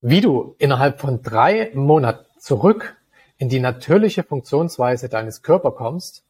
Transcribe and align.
wie 0.00 0.20
du 0.20 0.54
innerhalb 0.58 1.00
von 1.00 1.22
drei 1.22 1.70
Monaten 1.74 2.26
zurück 2.38 2.96
in 3.36 3.48
die 3.48 3.60
natürliche 3.60 4.22
Funktionsweise 4.22 5.08
deines 5.08 5.42
Körpers 5.42 5.74
kommst, 5.76 6.24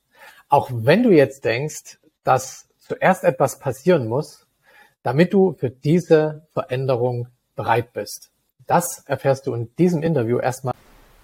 auch 0.49 0.71
wenn 0.73 1.03
du 1.03 1.11
jetzt 1.11 1.45
denkst, 1.45 1.99
dass 2.25 2.69
zuerst 2.79 3.25
etwas 3.25 3.59
passieren 3.59 4.09
muss, 4.09 4.47
damit 5.03 5.33
du 5.33 5.55
für 5.59 5.71
diese 5.71 6.47
Veränderung 6.53 7.29
bereit 7.55 7.93
bist. 7.93 8.31
Das 8.67 9.05
erfährst 9.07 9.47
du 9.47 9.55
in 9.55 9.75
diesem 9.77 10.03
Interview 10.03 10.39
erstmal. 10.39 10.75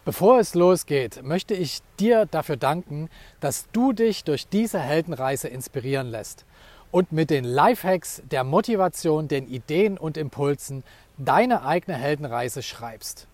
Bevor 0.04 0.38
es 0.38 0.54
losgeht, 0.54 1.22
möchte 1.24 1.54
ich 1.54 1.80
dir 1.98 2.26
dafür 2.26 2.56
danken, 2.56 3.08
dass 3.40 3.68
du 3.72 3.92
dich 3.92 4.22
durch 4.22 4.46
diese 4.48 4.78
Heldenreise 4.78 5.48
inspirieren 5.48 6.06
lässt 6.06 6.46
und 6.92 7.12
mit 7.12 7.30
den 7.30 7.44
Lifehacks 7.44 8.22
der 8.30 8.44
Motivation, 8.44 9.28
den 9.28 9.48
Ideen 9.48 9.98
und 9.98 10.16
Impulsen 10.16 10.84
deine 11.19 11.64
eigene 11.64 11.96
Heldenreise 11.96 12.62
schreibst. 12.62 13.27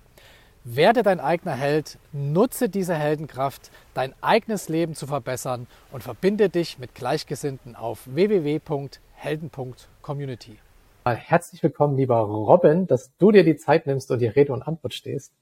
Werde 0.64 1.02
dein 1.02 1.18
eigener 1.18 1.54
Held, 1.54 1.98
nutze 2.12 2.68
diese 2.68 2.94
Heldenkraft, 2.94 3.72
dein 3.94 4.14
eigenes 4.20 4.68
Leben 4.68 4.94
zu 4.94 5.08
verbessern 5.08 5.66
und 5.90 6.04
verbinde 6.04 6.48
dich 6.48 6.78
mit 6.78 6.94
Gleichgesinnten 6.94 7.74
auf 7.74 8.06
www.helden.community. 8.06 10.60
Herzlich 11.04 11.60
willkommen, 11.64 11.96
lieber 11.96 12.20
Robin, 12.20 12.86
dass 12.86 13.10
du 13.18 13.32
dir 13.32 13.42
die 13.42 13.56
Zeit 13.56 13.88
nimmst 13.88 14.12
und 14.12 14.20
die 14.20 14.28
Rede 14.28 14.52
und 14.52 14.62
Antwort 14.62 14.94
stehst. 14.94 15.32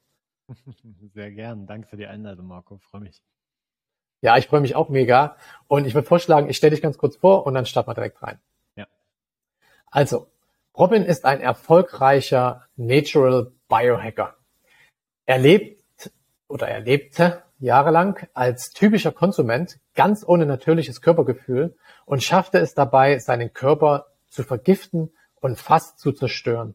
Sehr 1.14 1.32
gern. 1.32 1.66
Danke 1.66 1.88
für 1.88 1.98
die 1.98 2.06
Einladung, 2.06 2.46
Marco. 2.46 2.78
Freue 2.78 3.02
mich. 3.02 3.22
Ja, 4.22 4.38
ich 4.38 4.46
freue 4.46 4.62
mich 4.62 4.74
auch 4.74 4.88
mega. 4.88 5.36
Und 5.68 5.86
ich 5.86 5.92
würde 5.94 6.08
vorschlagen, 6.08 6.48
ich 6.48 6.56
stelle 6.56 6.70
dich 6.70 6.80
ganz 6.80 6.96
kurz 6.96 7.16
vor 7.16 7.46
und 7.46 7.52
dann 7.52 7.66
starten 7.66 7.90
wir 7.90 7.94
direkt 7.94 8.22
rein. 8.22 8.40
Ja. 8.74 8.86
Also, 9.90 10.28
Robin 10.80 11.04
ist 11.04 11.26
ein 11.26 11.42
erfolgreicher 11.42 12.64
Natural 12.74 13.52
Biohacker. 13.68 14.34
Er 15.26 15.36
lebt 15.36 16.10
oder 16.48 16.68
er 16.68 16.80
lebte 16.80 17.42
jahrelang 17.58 18.18
als 18.32 18.70
typischer 18.70 19.12
Konsument, 19.12 19.78
ganz 19.94 20.24
ohne 20.26 20.46
natürliches 20.46 21.02
Körpergefühl 21.02 21.76
und 22.06 22.22
schaffte 22.22 22.60
es 22.60 22.72
dabei, 22.72 23.18
seinen 23.18 23.52
Körper 23.52 24.06
zu 24.30 24.42
vergiften 24.42 25.12
und 25.42 25.58
fast 25.58 25.98
zu 25.98 26.12
zerstören. 26.12 26.74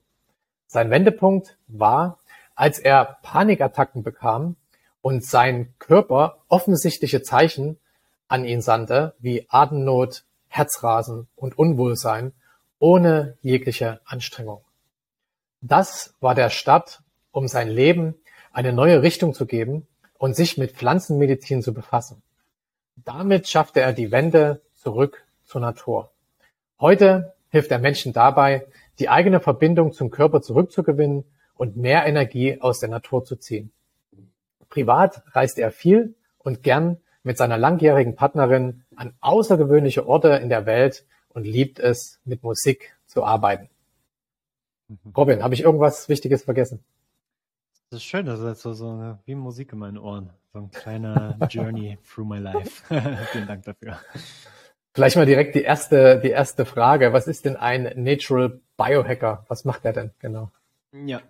Sein 0.68 0.92
Wendepunkt 0.92 1.58
war, 1.66 2.20
als 2.54 2.78
er 2.78 3.18
Panikattacken 3.24 4.04
bekam 4.04 4.56
und 5.02 5.26
sein 5.26 5.74
Körper 5.80 6.44
offensichtliche 6.48 7.24
Zeichen 7.24 7.80
an 8.28 8.46
ihn 8.46 8.62
sandte, 8.62 9.16
wie 9.18 9.48
Atemnot, 9.50 10.26
Herzrasen 10.48 11.28
und 11.36 11.58
Unwohlsein, 11.58 12.34
ohne 12.86 13.36
jegliche 13.42 14.00
Anstrengung. 14.06 14.62
Das 15.60 16.14
war 16.20 16.36
der 16.36 16.52
Start, 16.52 17.02
um 17.32 17.48
sein 17.48 17.68
Leben 17.68 18.14
eine 18.54 18.74
neue 18.74 19.02
Richtung 19.02 19.34
zu 19.34 19.48
geben 19.48 19.88
und 20.20 20.36
sich 20.36 20.60
mit 20.60 20.74
Pflanzenmedizin 20.74 21.64
zu 21.64 21.74
befassen. 21.74 22.22
Damit 22.98 23.48
schaffte 23.48 23.82
er 23.82 23.92
die 23.92 24.12
Wende 24.12 24.62
zurück 24.76 25.26
zur 25.46 25.62
Natur. 25.62 26.12
Heute 26.80 27.34
hilft 27.50 27.72
er 27.72 27.80
Menschen 27.80 28.14
dabei, 28.14 28.68
die 29.00 29.10
eigene 29.10 29.40
Verbindung 29.40 29.92
zum 29.92 30.12
Körper 30.12 30.44
zurückzugewinnen 30.44 31.24
und 31.56 31.78
mehr 31.78 32.06
Energie 32.06 32.62
aus 32.62 32.82
der 32.82 32.90
Natur 32.90 33.26
zu 33.26 33.36
ziehen. 33.36 33.72
Privat 34.70 35.24
reist 35.32 35.58
er 35.58 35.72
viel 35.72 36.14
und 36.38 36.62
gern 36.62 36.98
mit 37.24 37.40
seiner 37.40 37.58
langjährigen 37.58 38.16
Partnerin 38.16 38.84
an 38.96 39.16
außergewöhnliche 39.22 40.08
Orte 40.08 40.36
in 40.36 40.50
der 40.50 40.68
Welt 40.68 41.04
und 41.36 41.44
liebt 41.44 41.80
es, 41.80 42.20
mit 42.24 42.42
Musik 42.42 42.96
zu 43.06 43.24
arbeiten. 43.24 43.70
Mhm. 44.88 44.98
Robin, 45.16 45.44
habe 45.44 45.54
ich 45.54 45.62
irgendwas 45.62 46.10
Wichtiges 46.10 46.44
vergessen? 46.44 46.84
Das 47.90 48.00
ist 48.00 48.06
schön, 48.06 48.26
das 48.26 48.40
ist 48.40 48.62
so, 48.62 48.74
so 48.74 48.90
eine, 48.90 49.20
wie 49.26 49.36
Musik 49.36 49.74
in 49.74 49.80
meinen 49.80 49.98
Ohren. 49.98 50.32
So 50.54 50.60
ein 50.60 50.72
kleiner 50.72 51.38
Journey 51.50 52.00
through 52.10 52.26
my 52.26 52.40
life. 52.40 52.84
Vielen 53.32 53.48
Dank 53.48 53.64
dafür. 53.66 54.00
Vielleicht 54.94 55.18
mal 55.18 55.26
direkt 55.26 55.56
die 55.56 55.62
erste, 55.62 56.20
die 56.22 56.30
erste 56.30 56.66
Frage. 56.66 57.12
Was 57.12 57.28
ist 57.28 57.44
denn 57.44 57.58
ein 57.58 57.92
Natural 58.02 58.62
Biohacker? 58.78 59.46
Was 59.50 59.66
macht 59.66 59.84
er 59.84 59.92
denn 59.92 60.12
genau? 60.20 60.52
Ja, 60.94 61.22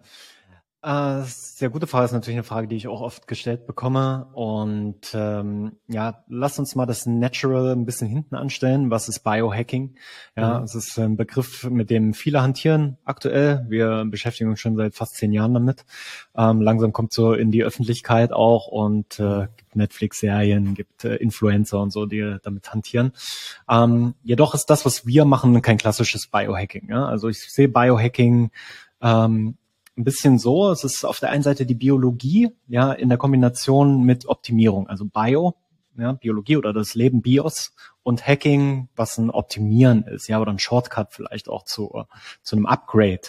äh, 0.85 1.23
sehr 1.25 1.69
gute 1.71 1.87
Frage, 1.87 2.05
ist 2.05 2.11
natürlich 2.11 2.37
eine 2.37 2.43
Frage, 2.43 2.67
die 2.67 2.75
ich 2.75 2.87
auch 2.87 3.01
oft 3.01 3.27
gestellt 3.27 3.65
bekomme. 3.65 4.27
Und 4.33 5.13
ähm, 5.15 5.77
ja, 5.87 6.23
lass 6.27 6.59
uns 6.59 6.75
mal 6.75 6.85
das 6.85 7.07
Natural 7.07 7.71
ein 7.71 7.85
bisschen 7.85 8.07
hinten 8.07 8.35
anstellen. 8.35 8.91
Was 8.91 9.09
ist 9.09 9.21
Biohacking? 9.21 9.95
Ja, 10.37 10.59
mhm. 10.59 10.65
es 10.65 10.75
ist 10.75 10.99
ein 10.99 11.17
Begriff, 11.17 11.67
mit 11.69 11.89
dem 11.89 12.13
viele 12.13 12.43
hantieren 12.43 12.97
aktuell. 13.03 13.65
Wir 13.67 14.05
beschäftigen 14.05 14.51
uns 14.51 14.59
schon 14.59 14.75
seit 14.75 14.93
fast 14.93 15.15
zehn 15.15 15.33
Jahren 15.33 15.55
damit. 15.55 15.85
Ähm, 16.37 16.61
langsam 16.61 16.93
kommt 16.93 17.13
so 17.13 17.33
in 17.33 17.49
die 17.49 17.63
Öffentlichkeit 17.63 18.31
auch 18.31 18.67
und 18.67 19.19
äh, 19.19 19.47
gibt 19.57 19.75
Netflix-Serien, 19.75 20.75
gibt 20.75 21.03
äh, 21.03 21.15
Influencer 21.15 21.79
und 21.79 21.91
so, 21.91 22.05
die 22.05 22.37
damit 22.43 22.71
hantieren. 22.71 23.11
Ähm, 23.67 24.13
jedoch 24.21 24.53
ist 24.53 24.67
das, 24.67 24.85
was 24.85 25.07
wir 25.07 25.25
machen, 25.25 25.59
kein 25.63 25.77
klassisches 25.77 26.27
Biohacking. 26.27 26.89
Ja? 26.89 27.07
Also 27.07 27.27
ich 27.27 27.51
sehe 27.51 27.69
Biohacking 27.69 28.51
ähm, 29.01 29.57
ein 29.97 30.03
bisschen 30.03 30.39
so. 30.39 30.71
Es 30.71 30.83
ist 30.83 31.05
auf 31.05 31.19
der 31.19 31.29
einen 31.29 31.43
Seite 31.43 31.65
die 31.65 31.75
Biologie, 31.75 32.49
ja, 32.67 32.91
in 32.91 33.09
der 33.09 33.17
Kombination 33.17 34.03
mit 34.03 34.27
Optimierung, 34.27 34.87
also 34.87 35.05
Bio, 35.05 35.55
ja, 35.97 36.13
Biologie 36.13 36.57
oder 36.57 36.73
das 36.73 36.95
Leben 36.95 37.21
Bios 37.21 37.73
und 38.03 38.27
Hacking, 38.27 38.89
was 38.95 39.17
ein 39.17 39.31
Optimieren 39.31 40.03
ist, 40.03 40.27
ja, 40.27 40.39
oder 40.39 40.51
ein 40.51 40.59
Shortcut 40.59 41.13
vielleicht 41.13 41.49
auch 41.49 41.63
zu, 41.63 42.05
zu 42.43 42.55
einem 42.55 42.65
Upgrade. 42.65 43.21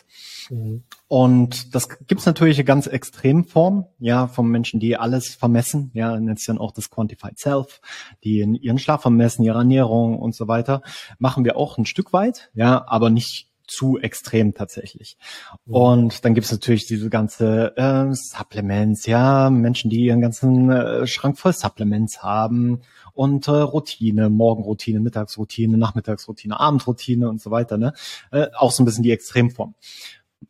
Mhm. 0.50 0.82
Und 1.09 1.75
das 1.75 1.88
gibt's 2.06 2.27
natürlich 2.27 2.59
eine 2.59 2.65
ganz 2.65 2.87
extrem 2.87 3.44
Form, 3.44 3.87
ja, 3.98 4.27
von 4.27 4.48
Menschen, 4.48 4.81
die 4.81 4.97
alles 4.97 5.34
vermessen, 5.34 5.91
ja, 5.94 6.19
nennt 6.19 6.41
sich 6.41 6.47
dann 6.47 6.59
auch 6.59 6.72
das 6.72 6.91
Quantified 6.91 7.38
Self, 7.38 7.81
die 8.25 8.38
ihren 8.38 8.78
Schlaf 8.78 9.03
vermessen, 9.03 9.44
ihre 9.44 9.59
Ernährung 9.59 10.19
und 10.19 10.34
so 10.34 10.48
weiter. 10.48 10.83
Machen 11.19 11.44
wir 11.44 11.56
auch 11.56 11.78
ein 11.78 11.87
Stück 11.87 12.12
weit, 12.12 12.50
ja, 12.54 12.84
aber 12.87 13.09
nicht 13.09 13.48
zu 13.66 13.99
extrem 13.99 14.54
tatsächlich. 14.54 15.16
Mhm. 15.65 15.75
Und 15.75 16.25
dann 16.25 16.34
gibt 16.34 16.47
es 16.47 16.53
natürlich 16.53 16.87
diese 16.87 17.10
ganze 17.10 17.77
äh, 17.77 18.12
Supplements, 18.12 19.06
ja, 19.06 19.50
Menschen, 19.50 19.91
die 19.91 20.00
ihren 20.00 20.21
ganzen 20.21 20.71
äh, 20.71 21.06
Schrank 21.06 21.38
voll 21.38 21.53
Supplements 21.53 22.22
haben 22.22 22.81
und 23.15 23.49
äh, 23.49 23.53
Routine, 23.53 24.31
Morgenroutine, 24.31 25.00
Mittagsroutine, 25.00 25.77
Nachmittagsroutine, 25.77 26.59
Abendroutine 26.59 27.28
und 27.28 27.41
so 27.41 27.50
weiter, 27.50 27.78
ne? 27.78 27.93
Äh, 28.31 28.49
auch 28.56 28.72
so 28.72 28.82
ein 28.82 28.87
bisschen 28.87 29.03
die 29.03 29.12
Extremform. 29.12 29.75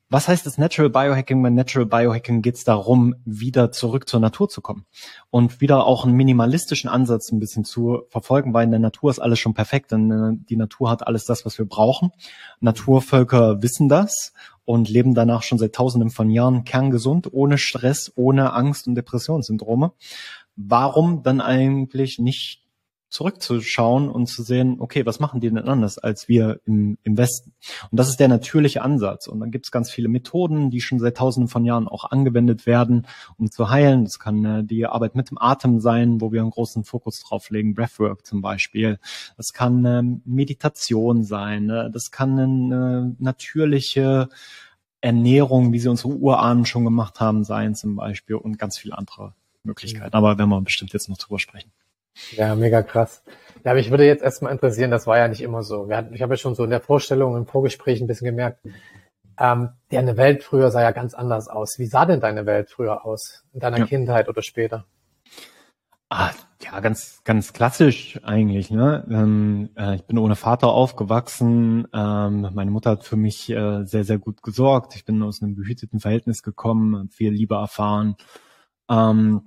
Was 0.08 0.28
heißt 0.28 0.46
das 0.46 0.56
Natural 0.56 0.90
Biohacking? 0.90 1.42
Bei 1.42 1.50
Natural 1.50 1.86
Biohacking 1.86 2.40
geht 2.40 2.54
es 2.54 2.64
darum, 2.64 3.16
wieder 3.24 3.72
zurück 3.72 4.08
zur 4.08 4.20
Natur 4.20 4.48
zu 4.48 4.60
kommen 4.60 4.86
und 5.30 5.60
wieder 5.60 5.84
auch 5.84 6.04
einen 6.04 6.14
minimalistischen 6.14 6.88
Ansatz 6.88 7.32
ein 7.32 7.40
bisschen 7.40 7.64
zu 7.64 8.02
verfolgen, 8.08 8.54
weil 8.54 8.64
in 8.64 8.70
der 8.70 8.80
Natur 8.80 9.10
ist 9.10 9.18
alles 9.18 9.40
schon 9.40 9.54
perfekt, 9.54 9.90
denn 9.90 10.10
äh, 10.10 10.44
die 10.48 10.56
Natur 10.56 10.90
hat 10.90 11.06
alles 11.06 11.24
das, 11.24 11.44
was 11.44 11.58
wir 11.58 11.66
brauchen. 11.66 12.10
Naturvölker 12.60 13.62
wissen 13.62 13.88
das 13.88 14.32
und 14.64 14.88
leben 14.88 15.14
danach 15.14 15.42
schon 15.42 15.58
seit 15.58 15.74
Tausenden 15.74 16.10
von 16.10 16.30
Jahren 16.30 16.64
kerngesund, 16.64 17.32
ohne 17.32 17.58
Stress, 17.58 18.12
ohne 18.14 18.52
Angst 18.52 18.86
und 18.86 18.94
Depressionssyndrome. 18.94 19.92
Warum 20.54 21.22
dann 21.22 21.40
eigentlich 21.40 22.18
nicht 22.18 22.65
zurückzuschauen 23.08 24.08
und 24.08 24.26
zu 24.26 24.42
sehen, 24.42 24.76
okay, 24.80 25.06
was 25.06 25.20
machen 25.20 25.40
die 25.40 25.48
denn 25.48 25.58
anders 25.58 25.98
als 25.98 26.28
wir 26.28 26.60
im, 26.66 26.98
im 27.04 27.16
Westen? 27.16 27.54
Und 27.90 27.98
das 27.98 28.08
ist 28.08 28.18
der 28.18 28.28
natürliche 28.28 28.82
Ansatz. 28.82 29.28
Und 29.28 29.40
dann 29.40 29.50
gibt 29.50 29.66
es 29.66 29.70
ganz 29.70 29.90
viele 29.90 30.08
Methoden, 30.08 30.70
die 30.70 30.80
schon 30.80 30.98
seit 30.98 31.16
tausenden 31.16 31.48
von 31.48 31.64
Jahren 31.64 31.88
auch 31.88 32.04
angewendet 32.04 32.66
werden, 32.66 33.06
um 33.38 33.50
zu 33.50 33.70
heilen. 33.70 34.04
Das 34.04 34.18
kann 34.18 34.44
äh, 34.44 34.64
die 34.64 34.86
Arbeit 34.86 35.14
mit 35.14 35.30
dem 35.30 35.38
Atem 35.38 35.80
sein, 35.80 36.20
wo 36.20 36.32
wir 36.32 36.40
einen 36.40 36.50
großen 36.50 36.84
Fokus 36.84 37.20
drauf 37.20 37.50
legen, 37.50 37.74
Breathwork 37.74 38.26
zum 38.26 38.42
Beispiel. 38.42 38.98
Das 39.36 39.52
kann 39.52 39.84
äh, 39.84 40.02
Meditation 40.24 41.22
sein. 41.22 41.66
Ne? 41.66 41.90
Das 41.92 42.10
kann 42.10 42.38
eine 42.38 43.14
natürliche 43.18 44.28
Ernährung, 45.00 45.72
wie 45.72 45.78
sie 45.78 45.88
unsere 45.88 46.08
Urahnen 46.08 46.66
schon 46.66 46.84
gemacht 46.84 47.20
haben, 47.20 47.44
sein 47.44 47.74
zum 47.76 47.94
Beispiel 47.94 48.36
und 48.36 48.58
ganz 48.58 48.76
viele 48.78 48.98
andere 48.98 49.34
Möglichkeiten. 49.62 50.14
Aber 50.14 50.38
werden 50.38 50.50
wir 50.50 50.60
bestimmt 50.62 50.92
jetzt 50.92 51.08
noch 51.08 51.18
drüber 51.18 51.38
sprechen. 51.38 51.70
Ja, 52.32 52.54
mega 52.54 52.82
krass. 52.82 53.22
Ja, 53.64 53.72
aber 53.72 53.80
ich 53.80 53.90
würde 53.90 54.06
jetzt 54.06 54.22
erstmal 54.22 54.52
interessieren, 54.52 54.90
das 54.90 55.06
war 55.06 55.18
ja 55.18 55.28
nicht 55.28 55.42
immer 55.42 55.62
so. 55.62 55.88
Wir 55.88 55.96
hatten, 55.96 56.14
ich 56.14 56.22
habe 56.22 56.34
ja 56.34 56.38
schon 56.38 56.54
so 56.54 56.64
in 56.64 56.70
der 56.70 56.80
Vorstellung, 56.80 57.36
im 57.36 57.46
Vorgespräch 57.46 58.00
ein 58.00 58.06
bisschen 58.06 58.26
gemerkt, 58.26 58.60
ähm, 59.38 59.70
deine 59.90 60.16
Welt 60.16 60.42
früher 60.42 60.70
sah 60.70 60.82
ja 60.82 60.92
ganz 60.92 61.14
anders 61.14 61.48
aus. 61.48 61.78
Wie 61.78 61.86
sah 61.86 62.06
denn 62.06 62.20
deine 62.20 62.46
Welt 62.46 62.70
früher 62.70 63.04
aus? 63.04 63.44
In 63.52 63.60
deiner 63.60 63.78
ja. 63.78 63.86
Kindheit 63.86 64.28
oder 64.28 64.42
später? 64.42 64.86
Ah, 66.08 66.30
ja, 66.62 66.80
ganz, 66.80 67.22
ganz 67.24 67.52
klassisch 67.52 68.20
eigentlich. 68.22 68.70
Ne? 68.70 69.04
Ähm, 69.10 69.70
äh, 69.76 69.96
ich 69.96 70.04
bin 70.04 70.18
ohne 70.18 70.36
Vater 70.36 70.68
aufgewachsen. 70.68 71.88
Ähm, 71.92 72.48
meine 72.54 72.70
Mutter 72.70 72.90
hat 72.90 73.04
für 73.04 73.16
mich 73.16 73.50
äh, 73.50 73.84
sehr, 73.84 74.04
sehr 74.04 74.18
gut 74.18 74.42
gesorgt. 74.42 74.94
Ich 74.94 75.04
bin 75.04 75.22
aus 75.22 75.42
einem 75.42 75.56
behüteten 75.56 76.00
Verhältnis 76.00 76.42
gekommen, 76.42 77.10
viel 77.10 77.32
Liebe 77.32 77.56
erfahren. 77.56 78.16
Ähm, 78.88 79.42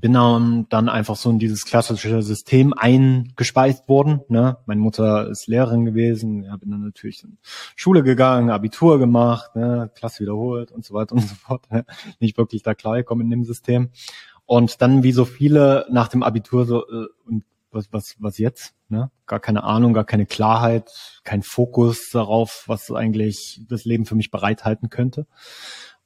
bin 0.00 0.14
dann, 0.14 0.88
einfach 0.88 1.16
so 1.16 1.30
in 1.30 1.38
dieses 1.38 1.64
klassische 1.64 2.22
System 2.22 2.72
eingespeist 2.72 3.88
worden. 3.88 4.20
Ne? 4.28 4.58
Meine 4.66 4.80
Mutter 4.80 5.28
ist 5.28 5.46
Lehrerin 5.46 5.84
gewesen, 5.84 6.44
ja, 6.44 6.56
bin 6.56 6.70
dann 6.70 6.82
natürlich 6.82 7.24
in 7.24 7.38
Schule 7.76 8.02
gegangen, 8.02 8.50
Abitur 8.50 8.98
gemacht, 8.98 9.54
ne? 9.54 9.90
Klasse 9.94 10.20
wiederholt 10.20 10.72
und 10.72 10.84
so 10.84 10.94
weiter 10.94 11.14
und 11.14 11.22
so 11.22 11.34
fort. 11.34 11.70
Ne? 11.70 11.84
Nicht 12.20 12.36
wirklich 12.36 12.62
da 12.62 12.74
klar 12.74 12.96
gekommen 12.96 13.22
in 13.22 13.30
dem 13.30 13.44
System. 13.44 13.90
Und 14.46 14.82
dann 14.82 15.02
wie 15.02 15.12
so 15.12 15.24
viele 15.24 15.86
nach 15.90 16.08
dem 16.08 16.22
Abitur 16.22 16.66
so, 16.66 16.86
äh, 16.86 17.06
was, 17.70 17.92
was, 17.92 18.16
was 18.18 18.38
jetzt? 18.38 18.74
Ne? 18.88 19.10
Gar 19.26 19.40
keine 19.40 19.64
Ahnung, 19.64 19.94
gar 19.94 20.04
keine 20.04 20.26
Klarheit, 20.26 21.20
kein 21.24 21.42
Fokus 21.42 22.10
darauf, 22.10 22.64
was 22.66 22.90
eigentlich 22.90 23.62
das 23.68 23.84
Leben 23.84 24.04
für 24.04 24.14
mich 24.14 24.30
bereithalten 24.30 24.90
könnte. 24.90 25.26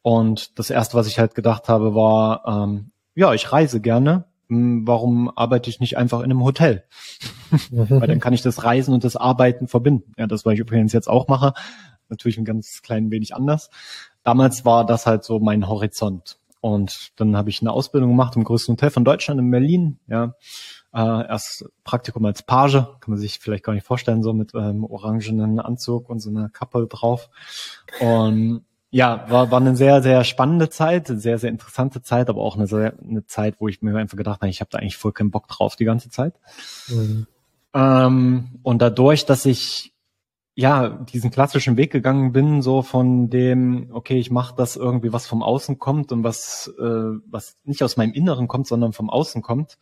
Und 0.03 0.59
das 0.59 0.71
erste, 0.71 0.97
was 0.97 1.09
ich 1.09 1.19
halt 1.19 1.35
gedacht 1.35 1.69
habe, 1.69 1.95
war, 1.95 2.45
ähm, 2.47 2.93
ja, 3.17 3.35
ich 3.35 3.51
reise 3.51 3.81
gerne. 3.81 4.27
Hm, 4.49 4.87
warum 4.87 5.31
arbeite 5.35 5.69
ich 5.71 5.81
nicht 5.81 5.97
einfach 5.97 6.21
in 6.21 6.27
einem 6.27 6.45
Hotel? 6.45 6.85
Weil 7.71 8.07
dann 8.07 8.21
kann 8.21 8.33
ich 8.33 8.43
das 8.43 8.63
Reisen 8.63 8.95
und 8.95 9.03
das 9.03 9.17
Arbeiten 9.17 9.67
verbinden. 9.67 10.13
Ja, 10.17 10.27
das, 10.27 10.45
was 10.47 10.55
ich 10.55 10.61
übrigens 10.61 10.93
jetzt 10.93 11.09
auch 11.09 11.27
mache, 11.27 11.55
natürlich 12.09 12.39
ein 12.39 12.45
ganz 12.45 12.83
klein 12.83 13.11
wenig 13.11 13.35
anders. 13.35 13.71
Damals 14.23 14.65
war 14.65 14.87
das 14.87 15.07
halt 15.07 15.25
so 15.25 15.41
mein 15.41 15.69
Horizont. 15.69 16.39
Und 16.61 17.13
dann 17.17 17.37
habe 17.37 17.51
ich 17.51 17.61
eine 17.61 17.73
Ausbildung 17.73 18.11
gemacht 18.11 18.37
im 18.37 18.45
größten 18.45 18.75
Hotel 18.75 18.91
von 18.91 19.05
Deutschland 19.05 19.41
in 19.41 19.51
Berlin. 19.51 19.99
Ja, 20.09 20.35
äh, 20.93 21.29
erst 21.29 21.65
Praktikum 21.85 22.25
als 22.25 22.43
Page, 22.43 22.75
kann 22.75 23.09
man 23.09 23.19
sich 23.19 23.39
vielleicht 23.39 23.65
gar 23.65 23.73
nicht 23.73 23.87
vorstellen, 23.87 24.23
so 24.23 24.33
mit 24.33 24.53
ähm, 24.55 24.85
orangenen 24.85 25.61
Anzug 25.61 26.09
und 26.09 26.21
so 26.21 26.31
einer 26.31 26.49
Kappe 26.49 26.87
drauf. 26.89 27.29
Und 28.01 28.65
ja, 28.97 29.27
war, 29.29 29.51
war 29.51 29.61
eine 29.61 29.77
sehr, 29.77 30.03
sehr 30.03 30.25
spannende 30.25 30.71
Zeit, 30.71 31.09
sehr, 31.09 31.37
sehr 31.37 31.51
interessante 31.51 32.01
Zeit, 32.01 32.31
aber 32.31 32.41
auch 32.41 32.57
eine, 32.57 32.67
sehr, 32.67 32.95
eine 32.99 33.27
Zeit, 33.27 33.57
wo 33.59 33.69
ich 33.69 33.83
mir 33.83 33.95
einfach 33.95 34.17
gedacht 34.17 34.41
habe, 34.41 34.49
ich 34.49 34.61
habe 34.61 34.71
da 34.71 34.79
eigentlich 34.79 34.97
voll 34.97 35.13
keinen 35.13 35.31
Bock 35.31 35.49
drauf 35.49 35.77
die 35.77 35.85
ganze 35.85 36.09
Zeit. 36.09 36.33
Mhm. 36.89 37.27
Ähm, 37.75 38.49
und 38.63 38.81
dadurch, 38.81 39.27
dass 39.27 39.45
ich 39.45 39.93
ja 40.55 40.89
diesen 40.89 41.31
klassischen 41.31 41.77
Weg 41.77 41.93
gegangen 41.93 42.33
bin, 42.33 42.63
so 42.63 42.81
von 42.81 43.29
dem, 43.29 43.91
okay, 43.93 44.17
ich 44.17 44.31
mache 44.31 44.55
das 44.57 44.77
irgendwie, 44.77 45.13
was 45.13 45.27
vom 45.27 45.43
Außen 45.43 45.79
kommt 45.79 46.11
und 46.11 46.25
was, 46.25 46.73
äh, 46.79 47.19
was 47.27 47.59
nicht 47.65 47.83
aus 47.83 47.99
meinem 47.99 48.15
Inneren 48.15 48.49
kommt, 48.49 48.67
sondern 48.67 48.95
vom 48.95 49.11
Außen 49.11 49.43
kommt, 49.43 49.77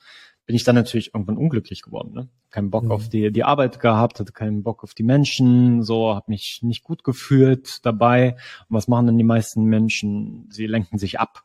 bin 0.47 0.57
ich 0.57 0.65
dann 0.65 0.75
natürlich 0.75 1.15
irgendwann 1.15 1.39
unglücklich 1.39 1.83
geworden. 1.83 2.13
Ne? 2.15 2.29
Keinen 2.51 2.71
Bock 2.71 2.85
mhm. 2.85 2.93
auf 2.93 3.09
die, 3.09 3.33
die 3.33 3.45
Arbeit 3.45 3.81
gehabt, 3.81 4.21
hatte 4.21 4.33
keinen 4.33 4.63
Bock 4.63 4.83
auf 4.83 4.95
die 4.95 5.03
Menschen, 5.03 5.83
so 5.83 6.15
habe 6.15 6.27
mich 6.31 6.61
nicht 6.63 6.85
gut 6.85 7.03
gefühlt 7.05 7.85
dabei. 7.85 8.33
Und 8.69 8.77
was 8.77 8.89
machen 8.89 9.07
denn 9.07 9.19
die 9.19 9.25
meisten 9.25 9.65
Menschen? 9.65 10.47
Sie 10.51 10.67
lenken 10.67 10.99
sich 10.99 11.19
ab. 11.19 11.45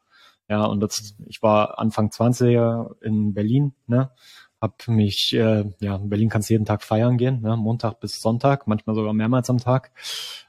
Ja, 0.49 0.65
und 0.65 0.79
das, 0.79 1.15
ich 1.27 1.41
war 1.43 1.77
Anfang 1.77 2.09
20er 2.09 3.01
in 3.01 3.33
Berlin, 3.33 3.73
ne? 3.87 4.11
Hab 4.59 4.85
mich, 4.89 5.33
äh, 5.33 5.71
ja, 5.79 5.95
in 5.95 6.09
Berlin 6.09 6.27
kannst 6.27 6.49
du 6.49 6.53
jeden 6.55 6.65
Tag 6.65 6.83
feiern 6.83 7.17
gehen, 7.17 7.41
ne? 7.41 7.55
Montag 7.55 7.99
bis 7.99 8.19
Sonntag, 8.19 8.67
manchmal 8.67 8.95
sogar 8.95 9.13
mehrmals 9.13 9.49
am 9.49 9.59
Tag. 9.59 9.91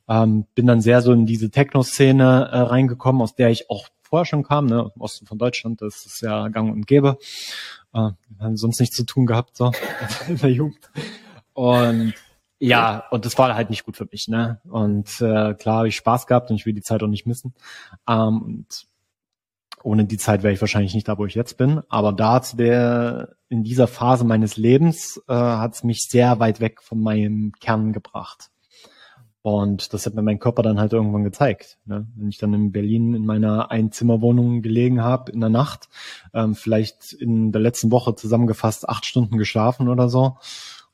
Ähm, 0.08 0.47
bin 0.55 0.67
dann 0.67 0.81
sehr 0.81 1.02
so 1.02 1.12
in 1.12 1.26
diese 1.26 1.50
Techno-Szene 1.50 2.49
äh, 2.50 2.58
reingekommen, 2.61 3.20
aus 3.20 3.35
der 3.35 3.50
ich 3.50 3.69
auch 3.69 3.88
vorher 4.02 4.25
schon 4.25 4.43
kam, 4.43 4.67
ne? 4.67 4.91
Im 4.94 5.00
Osten 5.02 5.26
von 5.26 5.38
Deutschland, 5.38 5.82
das 5.82 6.06
ist 6.06 6.23
ja 6.23 6.49
gang 6.49 6.73
und 6.73 6.87
gäbe. 6.87 7.19
Äh, 7.93 8.11
haben 8.39 8.57
sonst 8.57 8.81
nichts 8.81 8.97
zu 8.97 9.05
tun 9.05 9.27
gehabt, 9.27 9.57
so 9.57 9.73
in 10.29 10.37
der 10.37 10.53
Jugend. 10.53 10.91
Und 11.53 12.15
ja, 12.59 13.05
und 13.11 13.25
das 13.25 13.39
war 13.39 13.55
halt 13.55 13.71
nicht 13.71 13.85
gut 13.85 13.97
für 13.97 14.07
mich, 14.11 14.29
ne? 14.29 14.61
Und 14.69 15.09
äh, 15.21 15.55
klar 15.55 15.79
habe 15.79 15.89
ich 15.89 15.97
Spaß 15.97 16.27
gehabt 16.27 16.51
und 16.51 16.57
ich 16.57 16.67
will 16.67 16.75
die 16.75 16.83
Zeit 16.83 17.03
auch 17.03 17.09
nicht 17.09 17.27
missen. 17.27 17.55
Ähm, 18.07 18.43
und 18.43 18.87
ohne 19.83 20.05
die 20.05 20.19
Zeit 20.19 20.43
wäre 20.43 20.53
ich 20.53 20.61
wahrscheinlich 20.61 20.95
nicht 20.95 21.09
da, 21.09 21.17
wo 21.17 21.25
ich 21.25 21.35
jetzt 21.35 21.57
bin. 21.57 21.81
Aber 21.89 22.13
da 22.13 22.43
zu 22.43 22.57
der, 22.57 23.35
in 23.49 23.65
dieser 23.65 23.87
Phase 23.87 24.25
meines 24.25 24.59
Lebens 24.59 25.23
äh, 25.27 25.33
hat 25.33 25.75
es 25.75 25.85
mich 25.85 26.07
sehr 26.09 26.39
weit 26.39 26.61
weg 26.61 26.83
von 26.83 27.01
meinem 27.01 27.53
Kern 27.61 27.95
gebracht. 27.95 28.51
Und 29.43 29.95
das 29.95 30.05
hat 30.05 30.15
mir 30.15 30.23
mein 30.23 30.39
Körper 30.39 30.63
dann 30.63 30.79
halt 30.79 30.93
irgendwann 30.93 31.25
gezeigt. 31.25 31.79
Ne? 31.87 32.07
Wenn 32.15 32.29
ich 32.29 32.37
dann 32.37 32.53
in 32.53 32.73
Berlin 32.73 33.15
in 33.15 33.25
meiner 33.25 33.71
Einzimmerwohnung 33.71 34.61
gelegen 34.61 35.03
habe 35.03 35.33
in 35.33 35.41
der 35.41 35.49
Nacht, 35.49 35.89
ähm, 36.35 36.55
vielleicht 36.55 37.15
in 37.15 37.51
der 37.51 37.63
letzten 37.63 37.91
Woche 37.91 38.15
zusammengefasst 38.15 38.89
acht 38.89 39.07
Stunden 39.07 39.39
geschlafen 39.39 39.89
oder 39.89 40.11
so 40.11 40.37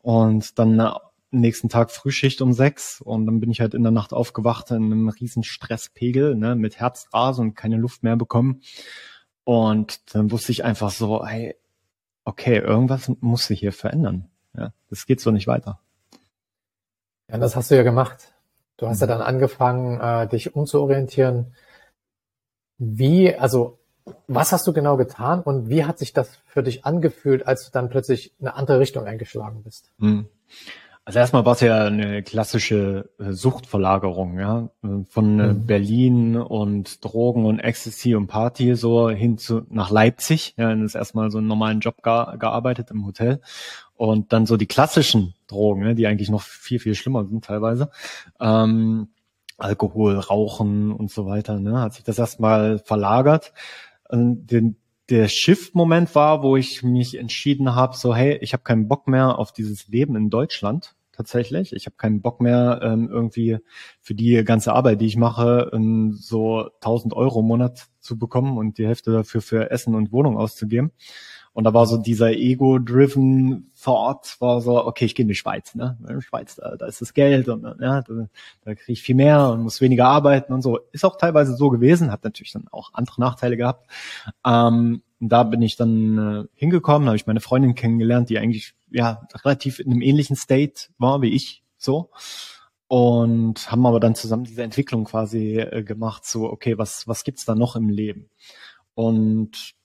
und 0.00 0.60
dann 0.60 0.78
äh, 0.78 0.92
nächsten 1.32 1.68
Tag 1.68 1.90
Frühschicht 1.90 2.40
um 2.40 2.52
sechs 2.52 3.00
und 3.00 3.26
dann 3.26 3.40
bin 3.40 3.50
ich 3.50 3.60
halt 3.60 3.74
in 3.74 3.82
der 3.82 3.90
Nacht 3.90 4.12
aufgewacht 4.12 4.70
in 4.70 4.76
einem 4.76 5.08
riesen 5.08 5.42
Stresspegel 5.42 6.36
ne, 6.36 6.54
mit 6.54 6.78
Herzrasen 6.78 7.48
und 7.48 7.54
keine 7.56 7.76
Luft 7.76 8.04
mehr 8.04 8.16
bekommen. 8.16 8.60
Und 9.42 10.14
dann 10.14 10.30
wusste 10.30 10.52
ich 10.52 10.64
einfach 10.64 10.90
so, 10.90 11.26
hey, 11.26 11.56
okay, 12.24 12.58
irgendwas 12.58 13.10
muss 13.20 13.46
sich 13.46 13.60
hier 13.60 13.72
verändern. 13.72 14.28
Ja, 14.56 14.72
das 14.88 15.06
geht 15.06 15.20
so 15.20 15.32
nicht 15.32 15.46
weiter. 15.48 15.80
Ja, 17.28 17.38
das 17.38 17.56
hast 17.56 17.70
du 17.70 17.76
ja 17.76 17.82
gemacht. 17.82 18.35
Du 18.76 18.86
hast 18.86 19.00
ja 19.00 19.06
dann 19.06 19.22
angefangen, 19.22 20.00
äh, 20.00 20.28
dich 20.28 20.54
umzuorientieren. 20.54 21.54
Wie, 22.78 23.34
also, 23.34 23.78
was 24.26 24.52
hast 24.52 24.66
du 24.66 24.72
genau 24.72 24.96
getan 24.96 25.42
und 25.42 25.68
wie 25.68 25.84
hat 25.84 25.98
sich 25.98 26.12
das 26.12 26.36
für 26.46 26.62
dich 26.62 26.84
angefühlt, 26.84 27.46
als 27.46 27.64
du 27.64 27.72
dann 27.72 27.88
plötzlich 27.88 28.34
eine 28.38 28.54
andere 28.54 28.78
Richtung 28.78 29.04
eingeschlagen 29.04 29.62
bist? 29.62 29.90
Hm. 29.98 30.26
Also 31.06 31.20
erstmal 31.20 31.44
war 31.44 31.52
es 31.52 31.60
ja 31.60 31.84
eine 31.84 32.24
klassische 32.24 33.10
äh, 33.20 33.30
Suchtverlagerung, 33.30 34.40
ja, 34.40 34.70
von 35.08 35.38
äh, 35.38 35.52
mhm. 35.52 35.66
Berlin 35.66 36.36
und 36.36 37.04
Drogen 37.04 37.44
und 37.44 37.60
Ecstasy 37.60 38.16
und 38.16 38.26
Party 38.26 38.74
so 38.74 39.08
hin 39.08 39.38
zu 39.38 39.62
nach 39.70 39.92
Leipzig. 39.92 40.54
Ja, 40.56 40.68
dann 40.68 40.84
ist 40.84 40.96
erstmal 40.96 41.30
so 41.30 41.38
einen 41.38 41.46
normalen 41.46 41.78
Job 41.78 42.02
ge 42.02 42.36
gearbeitet 42.38 42.90
im 42.90 43.06
Hotel 43.06 43.40
und 43.96 44.32
dann 44.32 44.46
so 44.46 44.56
die 44.56 44.66
klassischen 44.66 45.34
Drogen, 45.46 45.82
ne, 45.82 45.94
die 45.94 46.06
eigentlich 46.06 46.30
noch 46.30 46.42
viel, 46.42 46.78
viel 46.78 46.94
schlimmer 46.94 47.24
sind 47.24 47.44
teilweise. 47.44 47.90
Ähm, 48.40 49.08
Alkohol, 49.58 50.18
Rauchen 50.18 50.92
und 50.92 51.10
so 51.10 51.26
weiter, 51.26 51.58
ne, 51.58 51.80
hat 51.80 51.94
sich 51.94 52.04
das 52.04 52.18
erstmal 52.18 52.78
verlagert. 52.78 53.52
Und 54.08 54.46
den, 54.48 54.76
der 55.08 55.28
Shift-Moment 55.28 56.14
war, 56.14 56.42
wo 56.42 56.56
ich 56.56 56.82
mich 56.82 57.16
entschieden 57.16 57.74
habe, 57.74 57.96
so 57.96 58.14
hey, 58.14 58.38
ich 58.40 58.52
habe 58.52 58.62
keinen 58.62 58.88
Bock 58.88 59.08
mehr 59.08 59.38
auf 59.38 59.52
dieses 59.52 59.88
Leben 59.88 60.16
in 60.16 60.30
Deutschland 60.30 60.94
tatsächlich. 61.12 61.72
Ich 61.72 61.86
habe 61.86 61.96
keinen 61.96 62.20
Bock 62.20 62.40
mehr 62.40 62.80
ähm, 62.82 63.08
irgendwie 63.10 63.58
für 64.00 64.14
die 64.14 64.44
ganze 64.44 64.74
Arbeit, 64.74 65.00
die 65.00 65.06
ich 65.06 65.16
mache, 65.16 65.70
ähm, 65.72 66.12
so 66.12 66.68
1000 66.80 67.14
Euro 67.14 67.40
im 67.40 67.46
Monat 67.46 67.86
zu 68.00 68.18
bekommen 68.18 68.58
und 68.58 68.78
die 68.78 68.86
Hälfte 68.86 69.12
dafür 69.12 69.40
für 69.40 69.70
Essen 69.70 69.94
und 69.94 70.12
Wohnung 70.12 70.36
auszugeben. 70.36 70.92
Und 71.56 71.64
da 71.64 71.72
war 71.72 71.86
so 71.86 71.96
dieser 71.96 72.32
Ego-driven 72.32 73.70
Thought, 73.82 74.36
war 74.40 74.60
so, 74.60 74.84
okay, 74.84 75.06
ich 75.06 75.14
gehe 75.14 75.24
in 75.24 75.28
die 75.28 75.34
Schweiz, 75.34 75.74
ne? 75.74 75.96
In 76.00 76.06
der 76.06 76.20
Schweiz, 76.20 76.56
da, 76.56 76.76
da 76.76 76.84
ist 76.84 77.00
das 77.00 77.14
Geld 77.14 77.48
und 77.48 77.62
ja, 77.80 78.02
da, 78.02 78.28
da 78.62 78.74
kriege 78.74 78.92
ich 78.92 79.00
viel 79.00 79.14
mehr 79.14 79.48
und 79.48 79.62
muss 79.62 79.80
weniger 79.80 80.06
arbeiten 80.06 80.52
und 80.52 80.60
so. 80.60 80.80
Ist 80.92 81.06
auch 81.06 81.16
teilweise 81.16 81.56
so 81.56 81.70
gewesen, 81.70 82.12
hat 82.12 82.24
natürlich 82.24 82.52
dann 82.52 82.68
auch 82.72 82.90
andere 82.92 83.22
Nachteile 83.22 83.56
gehabt. 83.56 83.90
Ähm, 84.44 85.00
da 85.18 85.44
bin 85.44 85.62
ich 85.62 85.76
dann 85.76 86.18
äh, 86.18 86.44
hingekommen, 86.52 87.08
habe 87.08 87.16
ich 87.16 87.26
meine 87.26 87.40
Freundin 87.40 87.74
kennengelernt, 87.74 88.28
die 88.28 88.38
eigentlich 88.38 88.74
ja 88.90 89.26
relativ 89.42 89.78
in 89.78 89.90
einem 89.90 90.02
ähnlichen 90.02 90.36
State 90.36 90.88
war 90.98 91.22
wie 91.22 91.32
ich, 91.32 91.62
so 91.78 92.10
und 92.86 93.70
haben 93.70 93.86
aber 93.86 93.98
dann 93.98 94.14
zusammen 94.14 94.44
diese 94.44 94.62
Entwicklung 94.62 95.04
quasi 95.04 95.58
äh, 95.58 95.82
gemacht, 95.82 96.26
so 96.26 96.50
okay, 96.50 96.76
was 96.76 97.08
was 97.08 97.24
gibt's 97.24 97.46
da 97.46 97.54
noch 97.54 97.76
im 97.76 97.88
Leben? 97.88 98.28
Und 98.92 99.75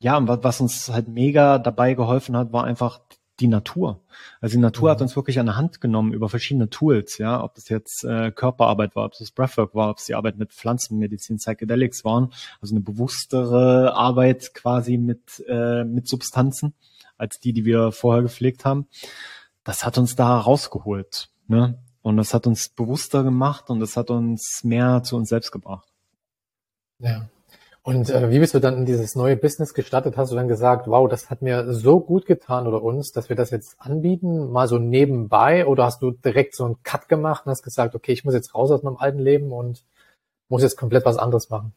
ja, 0.00 0.20
was 0.42 0.60
uns 0.60 0.90
halt 0.90 1.08
mega 1.08 1.58
dabei 1.58 1.94
geholfen 1.94 2.36
hat, 2.36 2.52
war 2.52 2.64
einfach 2.64 3.00
die 3.40 3.48
Natur. 3.48 4.00
Also 4.40 4.56
die 4.56 4.60
Natur 4.62 4.88
mhm. 4.88 4.92
hat 4.92 5.02
uns 5.02 5.16
wirklich 5.16 5.38
an 5.38 5.46
der 5.46 5.56
Hand 5.56 5.80
genommen 5.80 6.12
über 6.12 6.28
verschiedene 6.28 6.70
Tools, 6.70 7.18
ja, 7.18 7.42
ob 7.42 7.54
das 7.54 7.68
jetzt 7.68 8.04
äh, 8.04 8.32
Körperarbeit 8.32 8.96
war, 8.96 9.06
ob 9.06 9.12
das 9.16 9.30
Breathwork 9.30 9.74
war, 9.74 9.90
ob 9.90 9.98
es 9.98 10.06
die 10.06 10.14
Arbeit 10.14 10.38
mit 10.38 10.52
Pflanzenmedizin, 10.52 11.36
Psychedelics 11.36 12.04
waren, 12.04 12.32
also 12.60 12.74
eine 12.74 12.82
bewusstere 12.82 13.94
Arbeit 13.94 14.54
quasi 14.54 14.98
mit 14.98 15.44
äh, 15.48 15.84
mit 15.84 16.08
Substanzen 16.08 16.74
als 17.16 17.40
die, 17.40 17.52
die 17.52 17.64
wir 17.64 17.92
vorher 17.92 18.22
gepflegt 18.22 18.64
haben. 18.64 18.86
Das 19.64 19.84
hat 19.84 19.98
uns 19.98 20.16
da 20.16 20.38
rausgeholt, 20.38 21.28
ne? 21.46 21.82
Und 22.00 22.16
das 22.16 22.32
hat 22.32 22.46
uns 22.46 22.70
bewusster 22.70 23.22
gemacht 23.22 23.70
und 23.70 23.80
das 23.80 23.96
hat 23.96 24.10
uns 24.10 24.62
mehr 24.64 25.02
zu 25.02 25.16
uns 25.16 25.28
selbst 25.28 25.50
gebracht. 25.50 25.88
Ja. 27.00 27.28
Und 27.88 28.10
äh, 28.10 28.30
wie 28.30 28.38
bist 28.38 28.52
du 28.52 28.58
dann 28.58 28.76
in 28.76 28.84
dieses 28.84 29.14
neue 29.14 29.34
Business 29.34 29.72
gestartet? 29.72 30.18
Hast 30.18 30.30
du 30.30 30.36
dann 30.36 30.46
gesagt, 30.46 30.88
wow, 30.88 31.08
das 31.08 31.30
hat 31.30 31.40
mir 31.40 31.72
so 31.72 32.00
gut 32.00 32.26
getan 32.26 32.66
oder 32.66 32.82
uns, 32.82 33.12
dass 33.12 33.30
wir 33.30 33.36
das 33.36 33.50
jetzt 33.50 33.80
anbieten, 33.80 34.52
mal 34.52 34.68
so 34.68 34.76
nebenbei? 34.76 35.64
Oder 35.64 35.84
hast 35.84 36.02
du 36.02 36.10
direkt 36.10 36.54
so 36.54 36.66
einen 36.66 36.82
Cut 36.82 37.08
gemacht 37.08 37.46
und 37.46 37.50
hast 37.50 37.62
gesagt, 37.62 37.94
okay, 37.94 38.12
ich 38.12 38.26
muss 38.26 38.34
jetzt 38.34 38.54
raus 38.54 38.70
aus 38.70 38.82
meinem 38.82 38.98
alten 38.98 39.20
Leben 39.20 39.52
und 39.52 39.86
muss 40.50 40.60
jetzt 40.60 40.76
komplett 40.76 41.06
was 41.06 41.16
anderes 41.16 41.48
machen? 41.48 41.72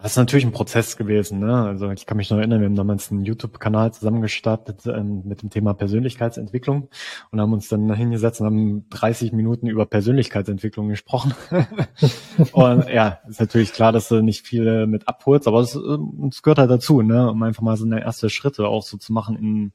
Das 0.00 0.12
ist 0.12 0.16
natürlich 0.16 0.44
ein 0.44 0.52
Prozess 0.52 0.96
gewesen. 0.96 1.40
Ne? 1.40 1.54
Also 1.54 1.90
ich 1.90 2.06
kann 2.06 2.16
mich 2.16 2.30
noch 2.30 2.38
erinnern, 2.38 2.60
wir 2.60 2.66
haben 2.66 2.76
damals 2.76 3.10
einen 3.10 3.24
YouTube-Kanal 3.24 3.92
zusammengestartet 3.92 4.86
ähm, 4.86 5.22
mit 5.24 5.42
dem 5.42 5.50
Thema 5.50 5.74
Persönlichkeitsentwicklung 5.74 6.88
und 7.30 7.40
haben 7.40 7.52
uns 7.52 7.68
dann 7.68 7.92
hingesetzt 7.92 8.40
und 8.40 8.46
haben 8.46 8.88
30 8.90 9.32
Minuten 9.32 9.66
über 9.66 9.86
Persönlichkeitsentwicklung 9.86 10.88
gesprochen. 10.88 11.34
und 12.52 12.88
ja, 12.88 13.20
ist 13.28 13.40
natürlich 13.40 13.72
klar, 13.72 13.92
dass 13.92 14.08
du 14.08 14.22
nicht 14.22 14.46
viel 14.46 14.86
mit 14.86 15.08
abholst, 15.08 15.48
aber 15.48 15.60
es, 15.60 15.74
ähm, 15.74 16.28
es 16.30 16.42
gehört 16.42 16.58
halt 16.58 16.70
dazu, 16.70 17.02
ne? 17.02 17.30
um 17.30 17.42
einfach 17.42 17.62
mal 17.62 17.76
so 17.76 17.84
eine 17.84 18.00
erste 18.00 18.30
Schritte 18.30 18.68
auch 18.68 18.82
so 18.82 18.98
zu 18.98 19.12
machen 19.12 19.36
in, 19.36 19.72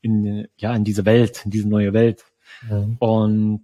in, 0.00 0.48
ja, 0.56 0.74
in 0.74 0.84
diese 0.84 1.04
Welt, 1.04 1.42
in 1.44 1.50
diese 1.50 1.68
neue 1.68 1.92
Welt. 1.92 2.24
Mhm. 2.68 2.96
Und 2.98 3.62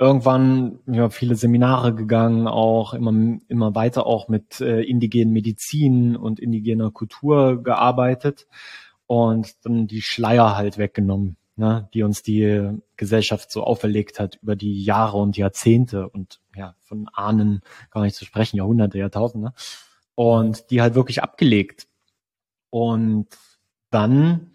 irgendwann 0.00 0.80
ja 0.86 1.10
viele 1.10 1.34
Seminare 1.36 1.94
gegangen, 1.94 2.48
auch 2.48 2.94
immer 2.94 3.12
immer 3.48 3.74
weiter 3.74 4.06
auch 4.06 4.28
mit 4.28 4.60
äh, 4.62 4.80
indigenen 4.80 5.32
Medizin 5.32 6.16
und 6.16 6.40
indigener 6.40 6.90
Kultur 6.90 7.62
gearbeitet 7.62 8.48
und 9.06 9.54
dann 9.66 9.86
die 9.86 10.00
Schleier 10.00 10.56
halt 10.56 10.78
weggenommen, 10.78 11.36
ne, 11.56 11.88
die 11.92 12.02
uns 12.02 12.22
die 12.22 12.70
Gesellschaft 12.96 13.52
so 13.52 13.62
auferlegt 13.62 14.18
hat 14.18 14.38
über 14.42 14.56
die 14.56 14.82
Jahre 14.82 15.18
und 15.18 15.36
Jahrzehnte 15.36 16.08
und 16.08 16.40
ja 16.56 16.74
von 16.80 17.08
Ahnen 17.12 17.60
gar 17.90 18.02
nicht 18.02 18.16
zu 18.16 18.24
sprechen, 18.24 18.56
Jahrhunderte, 18.56 18.98
Jahrtausende 18.98 19.52
und 20.14 20.70
die 20.70 20.80
halt 20.80 20.94
wirklich 20.94 21.22
abgelegt. 21.22 21.88
Und 22.70 23.28
dann 23.90 24.52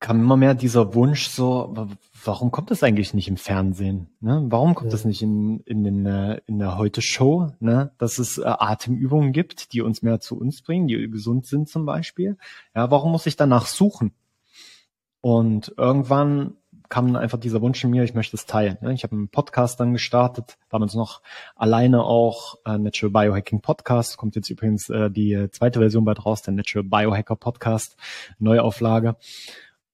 kam 0.00 0.20
immer 0.20 0.36
mehr 0.36 0.54
dieser 0.54 0.94
Wunsch 0.94 1.28
so, 1.28 1.88
warum 2.26 2.50
kommt 2.50 2.70
das 2.70 2.82
eigentlich 2.82 3.14
nicht 3.14 3.28
im 3.28 3.36
Fernsehen? 3.36 4.08
Ne? 4.20 4.44
Warum 4.48 4.74
kommt 4.74 4.90
ja. 4.90 4.92
das 4.92 5.04
nicht 5.04 5.22
in, 5.22 5.60
in, 5.60 5.84
den, 5.84 6.06
äh, 6.06 6.40
in 6.46 6.58
der 6.58 6.76
Heute-Show? 6.76 7.52
Ne? 7.60 7.92
Dass 7.98 8.18
es 8.18 8.38
äh, 8.38 8.44
Atemübungen 8.44 9.32
gibt, 9.32 9.72
die 9.72 9.82
uns 9.82 10.02
mehr 10.02 10.20
zu 10.20 10.38
uns 10.38 10.62
bringen, 10.62 10.88
die 10.88 11.10
gesund 11.10 11.46
sind 11.46 11.68
zum 11.68 11.86
Beispiel. 11.86 12.36
Ja, 12.74 12.90
warum 12.90 13.12
muss 13.12 13.26
ich 13.26 13.36
danach 13.36 13.66
suchen? 13.66 14.12
Und 15.20 15.74
irgendwann 15.78 16.54
kam 16.90 17.06
dann 17.12 17.22
einfach 17.22 17.38
dieser 17.38 17.62
Wunsch 17.62 17.82
in 17.82 17.90
mir, 17.90 18.04
ich 18.04 18.14
möchte 18.14 18.36
es 18.36 18.46
teilen. 18.46 18.76
Ne? 18.80 18.92
Ich 18.92 19.04
habe 19.04 19.16
einen 19.16 19.28
Podcast 19.28 19.80
dann 19.80 19.92
gestartet, 19.92 20.58
damals 20.68 20.94
noch 20.94 21.22
alleine 21.56 22.04
auch 22.04 22.56
äh, 22.66 22.76
Natural 22.78 23.10
Biohacking 23.10 23.60
Podcast. 23.60 24.16
Kommt 24.16 24.36
jetzt 24.36 24.50
übrigens 24.50 24.90
äh, 24.90 25.10
die 25.10 25.48
zweite 25.50 25.80
Version 25.80 26.04
bald 26.04 26.24
raus, 26.24 26.42
der 26.42 26.54
Natural 26.54 26.84
Biohacker 26.84 27.36
Podcast, 27.36 27.96
Neuauflage 28.38 29.16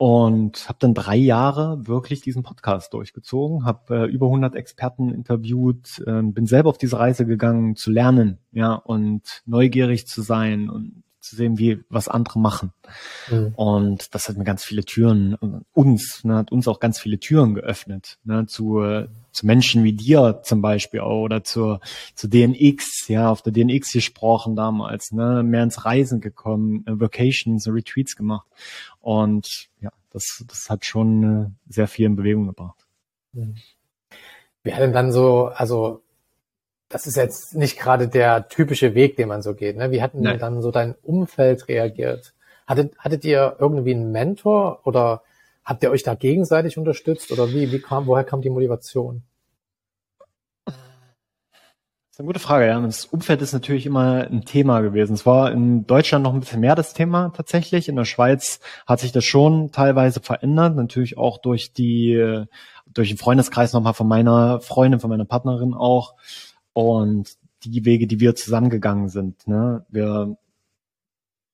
und 0.01 0.67
habe 0.67 0.79
dann 0.81 0.95
drei 0.95 1.17
Jahre 1.17 1.87
wirklich 1.87 2.23
diesen 2.23 2.43
Podcast 2.43 2.95
durchgezogen, 2.95 3.67
habe 3.67 4.07
äh, 4.07 4.11
über 4.11 4.29
100 4.29 4.55
Experten 4.55 5.13
interviewt, 5.13 6.03
äh, 6.07 6.23
bin 6.23 6.47
selber 6.47 6.71
auf 6.71 6.79
diese 6.79 6.99
Reise 6.99 7.27
gegangen 7.27 7.77
zu 7.77 7.91
lernen, 7.91 8.39
ja 8.51 8.73
und 8.73 9.43
neugierig 9.45 10.07
zu 10.07 10.23
sein 10.23 10.71
und 10.71 11.03
zu 11.21 11.37
sehen, 11.37 11.59
wie 11.59 11.85
was 11.89 12.09
andere 12.09 12.39
machen. 12.39 12.73
Mhm. 13.31 13.53
Und 13.55 14.15
das 14.15 14.29
hat 14.29 14.37
mir 14.37 14.45
ganz 14.45 14.65
viele 14.65 14.85
Türen, 14.85 15.37
uns, 15.73 16.25
ne, 16.25 16.37
hat 16.37 16.51
uns 16.51 16.67
auch 16.67 16.81
ganz 16.81 16.99
viele 16.99 17.21
Türen 17.21 17.55
geöffnet, 17.55 18.19
ne, 18.25 18.47
zu, 18.47 18.83
zu 19.31 19.47
Menschen 19.47 19.85
wie 19.85 19.93
dir 19.93 20.41
zum 20.43 20.63
Beispiel 20.63 21.01
auch, 21.01 21.23
oder 21.23 21.45
zur, 21.45 21.81
zu 22.15 22.29
DNX, 22.29 23.09
ja, 23.09 23.31
auf 23.31 23.43
der 23.43 23.53
DNX 23.53 23.93
gesprochen 23.93 24.57
damals, 24.57 25.13
ne, 25.13 25.43
mehr 25.43 25.63
ins 25.63 25.85
Reisen 25.85 26.21
gekommen, 26.21 26.85
äh, 26.87 26.99
Vacations, 26.99 27.69
Retreats 27.69 28.17
gemacht. 28.17 28.47
Und 29.01 29.69
ja, 29.81 29.91
das, 30.11 30.45
das 30.47 30.69
hat 30.71 30.85
schon 30.85 31.23
äh, 31.23 31.73
sehr 31.73 31.89
viel 31.89 32.07
in 32.07 32.17
Bewegung 32.17 32.47
gebracht. 32.47 32.87
Mhm. 33.33 33.57
Wie 34.63 34.75
hat 34.75 34.81
denn 34.81 34.93
dann 34.93 35.13
so, 35.13 35.47
also 35.47 36.03
das 36.91 37.07
ist 37.07 37.17
jetzt 37.17 37.55
nicht 37.55 37.79
gerade 37.79 38.09
der 38.09 38.49
typische 38.49 38.95
Weg, 38.95 39.17
den 39.17 39.29
man 39.29 39.43
so 39.43 39.55
geht. 39.55 39.77
Ne? 39.77 39.91
Wie 39.91 40.03
hat 40.03 40.13
denn 40.13 40.39
dann 40.39 40.61
so 40.61 40.71
dein 40.71 40.95
Umfeld 41.03 41.69
reagiert? 41.69 42.35
Hattet, 42.67 42.99
hattet 42.99 43.25
ihr 43.25 43.57
irgendwie 43.59 43.95
einen 43.95 44.13
Mentor 44.13 44.81
oder 44.85 45.23
habt 45.65 45.83
ihr 45.83 45.91
euch 45.91 46.03
da 46.03 46.15
gegenseitig 46.15 46.77
unterstützt 46.77 47.31
oder 47.33 47.51
wie, 47.51 47.71
wie 47.73 47.81
kam, 47.81 48.07
woher 48.07 48.25
kam 48.25 48.43
die 48.43 48.51
Motivation? 48.51 49.23
Eine 52.21 52.27
gute 52.27 52.39
Frage, 52.39 52.67
ja. 52.67 52.79
Das 52.79 53.07
Umfeld 53.07 53.41
ist 53.41 53.55
natürlich 53.55 53.87
immer 53.87 54.27
ein 54.31 54.45
Thema 54.45 54.83
gewesen. 54.83 55.15
Es 55.15 55.25
war 55.25 55.51
in 55.53 55.87
Deutschland 55.87 56.23
noch 56.23 56.35
ein 56.35 56.41
bisschen 56.41 56.61
mehr 56.61 56.75
das 56.75 56.93
Thema 56.93 57.31
tatsächlich. 57.31 57.89
In 57.89 57.97
der 57.97 58.05
Schweiz 58.05 58.61
hat 58.87 59.01
sich 59.01 59.11
das 59.11 59.25
schon 59.25 59.73
teilweise 59.73 60.21
verändert. 60.21 60.77
Natürlich 60.77 61.17
auch 61.17 61.39
durch 61.39 61.73
die, 61.73 62.45
durch 62.93 63.09
den 63.09 63.17
Freundeskreis 63.17 63.73
nochmal 63.73 63.95
von 63.95 64.07
meiner 64.07 64.61
Freundin, 64.61 65.01
von 65.01 65.09
meiner 65.09 65.25
Partnerin 65.25 65.73
auch 65.73 66.15
und 66.75 67.39
die 67.65 67.87
Wege, 67.87 68.07
die 68.07 68.21
wir 68.21 68.35
zusammengegangen 68.35 69.09
sind. 69.09 69.49
Ne? 69.49 69.87
Wir 69.89 70.37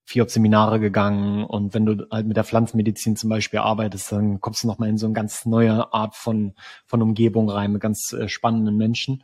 vier 0.03 0.27
Seminare 0.27 0.81
gegangen 0.81 1.45
und 1.45 1.73
wenn 1.75 1.85
du 1.85 2.07
halt 2.11 2.27
mit 2.27 2.35
der 2.35 2.43
Pflanzenmedizin 2.43 3.15
zum 3.15 3.29
Beispiel 3.29 3.59
arbeitest, 3.59 4.11
dann 4.11 4.41
kommst 4.41 4.63
du 4.63 4.67
nochmal 4.67 4.89
in 4.89 4.97
so 4.97 5.05
eine 5.05 5.13
ganz 5.13 5.45
neue 5.45 5.93
Art 5.93 6.17
von, 6.17 6.55
von 6.87 7.01
Umgebung 7.01 7.49
rein 7.49 7.71
mit 7.71 7.81
ganz 7.81 8.11
äh, 8.11 8.27
spannenden 8.27 8.75
Menschen. 8.75 9.23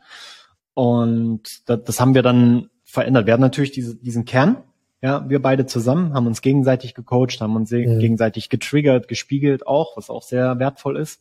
Und 0.74 1.68
das, 1.68 1.84
das 1.84 2.00
haben 2.00 2.14
wir 2.14 2.22
dann 2.22 2.70
verändert. 2.84 3.26
Wir 3.26 3.32
hatten 3.32 3.42
natürlich 3.42 3.72
diese, 3.72 3.96
diesen 3.96 4.24
Kern, 4.24 4.58
ja, 5.00 5.28
wir 5.28 5.40
beide 5.40 5.66
zusammen, 5.66 6.14
haben 6.14 6.26
uns 6.26 6.42
gegenseitig 6.42 6.94
gecoacht, 6.94 7.40
haben 7.40 7.56
uns 7.56 7.70
mhm. 7.70 7.98
gegenseitig 8.00 8.48
getriggert, 8.48 9.08
gespiegelt 9.08 9.66
auch, 9.66 9.96
was 9.96 10.10
auch 10.10 10.22
sehr 10.22 10.58
wertvoll 10.58 10.96
ist 10.96 11.20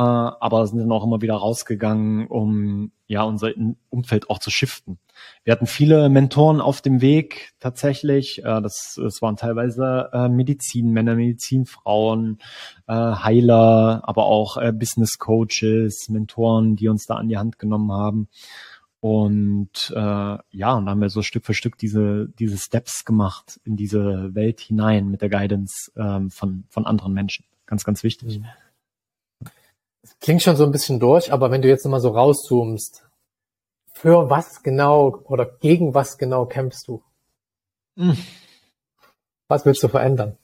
äh, 0.00 0.02
aber 0.02 0.66
sind 0.66 0.78
dann 0.78 0.92
auch 0.92 1.04
immer 1.04 1.20
wieder 1.20 1.34
rausgegangen, 1.34 2.26
um 2.26 2.90
ja 3.06 3.22
unser 3.22 3.50
Umfeld 3.90 4.30
auch 4.30 4.38
zu 4.38 4.50
shiften. 4.50 4.98
Wir 5.44 5.52
hatten 5.52 5.66
viele 5.66 6.08
Mentoren 6.08 6.62
auf 6.62 6.80
dem 6.80 7.02
Weg 7.02 7.52
tatsächlich. 7.60 8.38
Äh, 8.38 8.62
das, 8.62 8.98
das 9.02 9.20
waren 9.20 9.36
teilweise 9.36 10.08
äh, 10.14 10.30
Medizinmänner, 10.30 11.16
Medizinfrauen, 11.16 12.38
äh, 12.86 12.94
Heiler, 12.94 14.00
aber 14.04 14.24
auch 14.24 14.56
äh, 14.56 14.72
Business 14.72 15.18
Coaches, 15.18 16.08
Mentoren, 16.08 16.76
die 16.76 16.88
uns 16.88 17.04
da 17.04 17.16
an 17.16 17.28
die 17.28 17.36
Hand 17.36 17.58
genommen 17.58 17.92
haben. 17.92 18.28
Und 19.00 19.92
äh, 19.94 19.98
ja, 20.50 20.74
und 20.76 20.88
haben 20.88 21.00
wir 21.02 21.10
so 21.10 21.20
Stück 21.20 21.44
für 21.44 21.54
Stück 21.54 21.76
diese, 21.76 22.30
diese 22.38 22.56
Steps 22.56 23.04
gemacht 23.04 23.60
in 23.64 23.76
diese 23.76 24.34
Welt 24.34 24.60
hinein 24.60 25.10
mit 25.10 25.20
der 25.20 25.28
Guidance 25.28 25.92
ähm, 25.94 26.30
von, 26.30 26.64
von 26.70 26.86
anderen 26.86 27.12
Menschen. 27.12 27.44
Ganz, 27.66 27.84
ganz 27.84 28.02
wichtig. 28.02 28.38
Mhm. 28.38 28.46
Klingt 30.20 30.42
schon 30.42 30.56
so 30.56 30.64
ein 30.64 30.72
bisschen 30.72 31.00
durch, 31.00 31.32
aber 31.32 31.50
wenn 31.50 31.62
du 31.62 31.68
jetzt 31.68 31.84
nochmal 31.84 32.00
so 32.00 32.10
rauszoomst, 32.10 33.06
für 33.92 34.30
was 34.30 34.62
genau 34.62 35.22
oder 35.24 35.44
gegen 35.44 35.94
was 35.94 36.16
genau 36.16 36.46
kämpfst 36.46 36.88
du? 36.88 37.02
Hm. 37.96 38.16
Was 39.48 39.66
willst 39.66 39.82
du 39.82 39.88
verändern? 39.88 40.38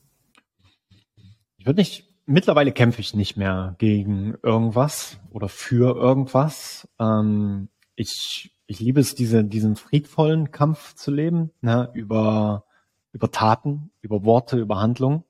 Ich 1.56 1.64
würde 1.64 1.80
nicht, 1.80 2.12
mittlerweile 2.26 2.72
kämpfe 2.72 3.00
ich 3.00 3.14
nicht 3.14 3.36
mehr 3.36 3.74
gegen 3.78 4.34
irgendwas 4.42 5.18
oder 5.30 5.48
für 5.48 5.96
irgendwas. 5.96 6.86
Ähm, 6.98 7.68
ich, 7.94 8.54
ich 8.66 8.80
liebe 8.80 9.00
es, 9.00 9.14
diese, 9.14 9.42
diesen 9.42 9.76
friedvollen 9.76 10.50
Kampf 10.50 10.94
zu 10.94 11.10
leben, 11.10 11.50
ne, 11.62 11.90
über, 11.94 12.64
über 13.12 13.30
Taten, 13.30 13.90
über 14.02 14.24
Worte, 14.24 14.58
über 14.58 14.80
Handlungen 14.80 15.24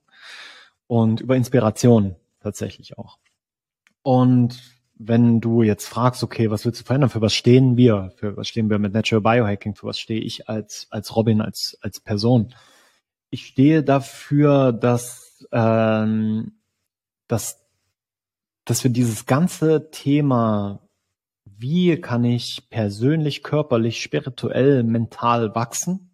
und 0.89 1.21
über 1.21 1.37
Inspiration 1.37 2.17
tatsächlich 2.41 2.99
auch. 2.99 3.19
Und 4.07 4.63
wenn 4.95 5.41
du 5.41 5.65
jetzt 5.65 5.89
fragst, 5.89 6.23
okay, 6.23 6.49
was 6.49 6.65
willst 6.65 6.81
du 6.81 6.85
verändern? 6.85 7.11
Für 7.11 7.23
was 7.23 7.35
stehen 7.35 7.77
wir? 7.77 8.13
Für 8.15 8.37
was 8.37 8.47
stehen 8.47 8.71
wir 8.71 8.79
mit 8.79 8.93
Natural 8.93 9.21
Biohacking? 9.21 9.75
Für 9.75 9.89
was 9.89 9.99
stehe 9.99 10.21
ich 10.21 10.49
als, 10.49 10.87
als 10.91 11.17
Robin, 11.17 11.41
als, 11.41 11.77
als 11.81 11.99
Person? 11.99 12.55
Ich 13.31 13.47
stehe 13.47 13.83
dafür, 13.83 14.73
dass, 14.73 15.45
ähm, 15.51 16.53
dass, 17.27 17.67
dass 18.65 18.85
wir 18.85 18.93
dieses 18.93 19.27
ganze 19.27 19.91
Thema, 19.91 20.89
wie 21.45 22.01
kann 22.01 22.23
ich 22.23 22.71
persönlich, 22.71 23.43
körperlich, 23.43 24.01
spirituell, 24.01 24.85
mental 24.85 25.53
wachsen, 25.57 26.13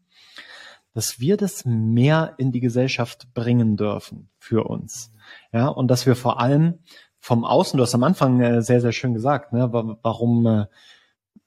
dass 0.94 1.20
wir 1.20 1.36
das 1.36 1.66
mehr 1.66 2.36
in 2.38 2.52
die 2.52 2.60
Gesellschaft 2.60 3.34
bringen 3.34 3.76
dürfen 3.76 4.30
für 4.38 4.64
uns. 4.64 5.12
Ja, 5.52 5.68
und 5.68 5.88
dass 5.88 6.06
wir 6.06 6.16
vor 6.16 6.40
allem 6.40 6.78
vom 7.22 7.44
Außen, 7.44 7.76
du 7.76 7.84
hast 7.84 7.94
am 7.94 8.02
Anfang 8.02 8.40
äh, 8.40 8.62
sehr, 8.62 8.80
sehr 8.80 8.90
schön 8.90 9.14
gesagt, 9.14 9.52
ne, 9.52 9.72
warum, 10.02 10.44
äh, 10.44 10.66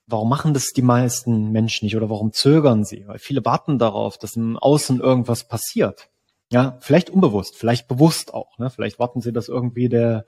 warum 0.06 0.28
machen 0.30 0.54
das 0.54 0.72
die 0.72 0.80
meisten 0.80 1.52
Menschen 1.52 1.84
nicht 1.84 1.96
oder 1.96 2.08
warum 2.08 2.32
zögern 2.32 2.82
sie? 2.82 3.06
Weil 3.06 3.18
viele 3.18 3.44
warten 3.44 3.78
darauf, 3.78 4.16
dass 4.16 4.36
im 4.36 4.56
Außen 4.56 5.00
irgendwas 5.00 5.46
passiert. 5.46 6.08
Ja, 6.50 6.78
vielleicht 6.80 7.10
unbewusst, 7.10 7.56
vielleicht 7.56 7.88
bewusst 7.88 8.32
auch. 8.32 8.56
Ne? 8.56 8.70
Vielleicht 8.70 8.98
warten 8.98 9.20
sie, 9.20 9.34
dass 9.34 9.48
irgendwie 9.48 9.90
der, 9.90 10.24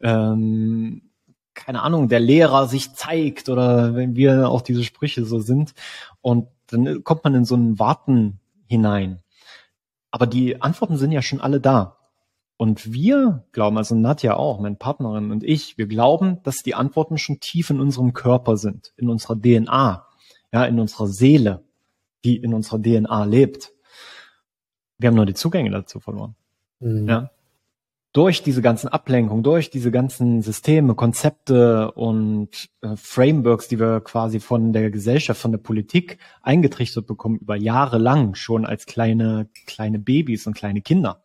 ähm, 0.00 1.12
keine 1.54 1.82
Ahnung, 1.82 2.08
der 2.08 2.20
Lehrer 2.20 2.66
sich 2.66 2.94
zeigt 2.94 3.48
oder 3.48 3.94
wenn 3.94 4.16
wir 4.16 4.48
auch 4.48 4.62
diese 4.62 4.82
Sprüche 4.82 5.24
so 5.24 5.38
sind. 5.38 5.74
Und 6.22 6.48
dann 6.66 7.04
kommt 7.04 7.22
man 7.22 7.36
in 7.36 7.44
so 7.44 7.54
ein 7.54 7.78
Warten 7.78 8.40
hinein. 8.66 9.22
Aber 10.10 10.26
die 10.26 10.60
Antworten 10.60 10.96
sind 10.96 11.12
ja 11.12 11.22
schon 11.22 11.40
alle 11.40 11.60
da. 11.60 11.97
Und 12.58 12.92
wir 12.92 13.44
glauben, 13.52 13.78
also 13.78 13.94
Nadja 13.94 14.36
auch, 14.36 14.58
meine 14.58 14.74
Partnerin 14.74 15.30
und 15.30 15.44
ich, 15.44 15.78
wir 15.78 15.86
glauben, 15.86 16.42
dass 16.42 16.56
die 16.56 16.74
Antworten 16.74 17.16
schon 17.16 17.38
tief 17.38 17.70
in 17.70 17.80
unserem 17.80 18.12
Körper 18.12 18.56
sind, 18.56 18.92
in 18.96 19.08
unserer 19.08 19.40
DNA, 19.40 20.04
ja, 20.52 20.64
in 20.64 20.78
unserer 20.78 21.06
Seele. 21.06 21.64
die 22.24 22.36
in 22.36 22.52
unserer 22.52 22.82
DNA 22.82 23.24
lebt. 23.24 23.72
Wir 24.98 25.06
haben 25.06 25.14
nur 25.14 25.24
die 25.24 25.34
Zugänge 25.34 25.70
dazu 25.70 26.00
verloren. 26.00 26.34
Mhm. 26.80 27.08
Ja. 27.08 27.30
Durch 28.12 28.42
diese 28.42 28.60
ganzen 28.60 28.88
Ablenkungen, 28.88 29.44
durch 29.44 29.70
diese 29.70 29.92
ganzen 29.92 30.42
Systeme, 30.42 30.96
Konzepte 30.96 31.92
und 31.92 32.70
äh, 32.80 32.96
Frameworks, 32.96 33.68
die 33.68 33.78
wir 33.78 34.00
quasi 34.00 34.40
von 34.40 34.72
der 34.72 34.90
Gesellschaft, 34.90 35.40
von 35.40 35.52
der 35.52 35.58
Politik 35.58 36.18
eingetrichtert 36.42 37.06
bekommen, 37.06 37.38
über 37.38 37.54
Jahre 37.54 37.98
lang 37.98 38.34
schon 38.34 38.66
als 38.66 38.86
kleine, 38.86 39.48
kleine 39.66 40.00
Babys 40.00 40.48
und 40.48 40.56
kleine 40.56 40.80
Kinder. 40.80 41.22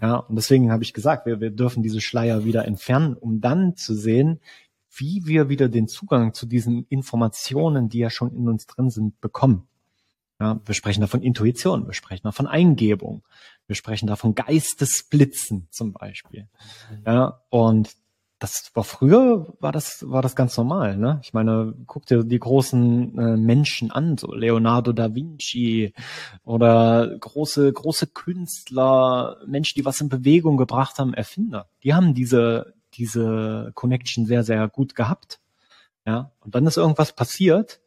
Mhm. 0.00 0.06
Ja, 0.06 0.16
und 0.16 0.36
deswegen 0.36 0.72
habe 0.72 0.82
ich 0.82 0.92
gesagt, 0.92 1.26
wir, 1.26 1.40
wir 1.40 1.50
dürfen 1.50 1.82
diese 1.82 2.00
Schleier 2.00 2.44
wieder 2.44 2.64
entfernen, 2.64 3.14
um 3.14 3.40
dann 3.40 3.76
zu 3.76 3.94
sehen, 3.94 4.40
wie 4.96 5.22
wir 5.26 5.48
wieder 5.48 5.68
den 5.68 5.88
Zugang 5.88 6.34
zu 6.34 6.46
diesen 6.46 6.86
Informationen, 6.88 7.88
die 7.88 7.98
ja 7.98 8.10
schon 8.10 8.34
in 8.34 8.48
uns 8.48 8.66
drin 8.66 8.90
sind, 8.90 9.20
bekommen. 9.20 9.66
Ja, 10.40 10.58
wir 10.64 10.74
sprechen 10.74 11.02
da 11.02 11.06
von 11.06 11.22
Intuition, 11.22 11.86
wir 11.86 11.92
sprechen 11.92 12.22
da 12.24 12.32
von 12.32 12.46
Eingebung, 12.46 13.22
wir 13.66 13.76
sprechen 13.76 14.06
da 14.06 14.16
von 14.16 14.34
Geistesblitzen 14.34 15.68
zum 15.70 15.92
Beispiel. 15.92 16.48
Ja, 17.04 17.42
und 17.50 17.94
das 18.40 18.70
war 18.74 18.84
früher, 18.84 19.54
war 19.60 19.70
das, 19.70 20.08
war 20.08 20.22
das 20.22 20.34
ganz 20.34 20.56
normal, 20.56 20.96
ne? 20.96 21.20
Ich 21.22 21.34
meine, 21.34 21.74
guck 21.86 22.06
dir 22.06 22.24
die 22.24 22.38
großen 22.38 23.18
äh, 23.18 23.36
Menschen 23.36 23.90
an, 23.90 24.16
so 24.16 24.32
Leonardo 24.32 24.92
da 24.92 25.14
Vinci 25.14 25.92
oder 26.42 27.16
große, 27.18 27.70
große 27.70 28.06
Künstler, 28.08 29.36
Menschen, 29.46 29.74
die 29.76 29.84
was 29.84 30.00
in 30.00 30.08
Bewegung 30.08 30.56
gebracht 30.56 30.98
haben, 30.98 31.12
Erfinder. 31.12 31.68
Die 31.84 31.92
haben 31.92 32.14
diese, 32.14 32.72
diese 32.94 33.72
Connection 33.74 34.24
sehr, 34.24 34.42
sehr 34.42 34.66
gut 34.68 34.94
gehabt. 34.94 35.38
Ja, 36.06 36.32
und 36.40 36.54
dann 36.54 36.66
ist 36.66 36.78
irgendwas 36.78 37.12
passiert 37.12 37.82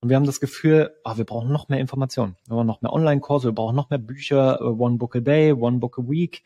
und 0.00 0.08
wir 0.08 0.14
haben 0.14 0.24
das 0.26 0.38
Gefühl, 0.38 0.94
oh, 1.04 1.16
wir 1.16 1.24
brauchen 1.24 1.50
noch 1.50 1.68
mehr 1.68 1.80
Informationen. 1.80 2.36
Wir 2.46 2.54
brauchen 2.54 2.66
noch 2.68 2.80
mehr 2.80 2.92
Online-Kurse, 2.92 3.48
wir 3.48 3.54
brauchen 3.54 3.74
noch 3.74 3.90
mehr 3.90 3.98
Bücher, 3.98 4.60
uh, 4.60 4.76
One 4.78 4.98
Book 4.98 5.16
a 5.16 5.20
Day, 5.20 5.52
One 5.52 5.78
Book 5.78 5.98
a 5.98 6.02
Week. 6.02 6.44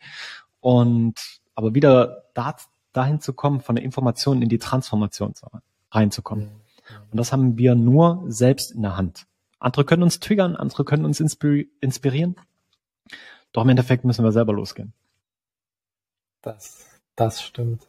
Und 0.61 1.41
aber 1.53 1.75
wieder 1.75 2.23
da, 2.33 2.55
dahin 2.93 3.21
zu 3.21 3.33
kommen, 3.33 3.61
von 3.61 3.75
der 3.75 3.85
Information 3.85 4.41
in 4.41 4.49
die 4.49 4.57
Transformation 4.57 5.33
reinzukommen. 5.91 6.49
Und 7.11 7.17
das 7.17 7.31
haben 7.31 7.57
wir 7.57 7.75
nur 7.75 8.23
selbst 8.27 8.71
in 8.71 8.81
der 8.81 8.97
Hand. 8.97 9.27
Andere 9.59 9.85
können 9.85 10.03
uns 10.03 10.19
triggern, 10.19 10.55
andere 10.55 10.83
können 10.83 11.05
uns 11.05 11.19
inspirieren. 11.19 12.35
Doch 13.51 13.63
im 13.63 13.69
Endeffekt 13.69 14.05
müssen 14.05 14.23
wir 14.23 14.31
selber 14.31 14.53
losgehen. 14.53 14.93
Das, 16.41 16.87
das 17.15 17.41
stimmt. 17.41 17.87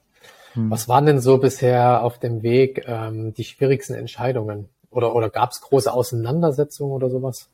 Hm. 0.53 0.71
Was 0.71 0.89
waren 0.89 1.07
denn 1.07 1.21
so 1.21 1.39
bisher 1.39 2.03
auf 2.03 2.19
dem 2.19 2.43
Weg 2.43 2.85
ähm, 2.87 3.33
die 3.33 3.45
schwierigsten 3.45 3.95
Entscheidungen? 3.95 4.69
Oder, 4.91 5.15
oder 5.15 5.31
gab 5.31 5.51
es 5.53 5.63
große 5.63 5.91
Auseinandersetzungen 5.91 6.93
oder 6.93 7.09
sowas? 7.09 7.49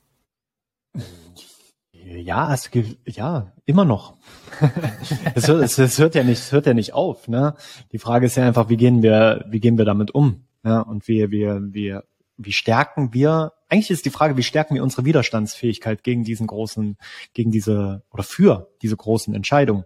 Ja, 2.04 2.52
es 2.54 2.70
ja, 3.06 3.52
immer 3.64 3.84
noch. 3.84 4.16
es, 5.34 5.48
hört, 5.48 5.62
es, 5.62 5.78
es, 5.78 5.98
hört 5.98 6.14
ja 6.14 6.24
nicht, 6.24 6.38
es 6.38 6.52
hört 6.52 6.66
ja 6.66 6.74
nicht 6.74 6.94
auf, 6.94 7.28
ne? 7.28 7.54
Die 7.92 7.98
Frage 7.98 8.26
ist 8.26 8.36
ja 8.36 8.46
einfach, 8.46 8.68
wie 8.68 8.76
gehen 8.76 9.02
wir, 9.02 9.44
wie 9.48 9.60
gehen 9.60 9.78
wir 9.78 9.84
damit 9.84 10.10
um? 10.14 10.46
Ja, 10.64 10.80
und 10.80 11.06
wie, 11.06 11.30
wie, 11.30 11.46
wie, 11.46 11.98
wie 12.36 12.52
stärken 12.52 13.12
wir, 13.12 13.52
eigentlich 13.68 13.90
ist 13.90 14.06
die 14.06 14.10
Frage, 14.10 14.36
wie 14.36 14.42
stärken 14.42 14.74
wir 14.74 14.82
unsere 14.82 15.04
Widerstandsfähigkeit 15.04 16.02
gegen 16.02 16.24
diesen 16.24 16.46
großen, 16.46 16.96
gegen 17.34 17.50
diese, 17.50 18.02
oder 18.10 18.22
für 18.22 18.70
diese 18.80 18.96
großen 18.96 19.34
Entscheidungen? 19.34 19.84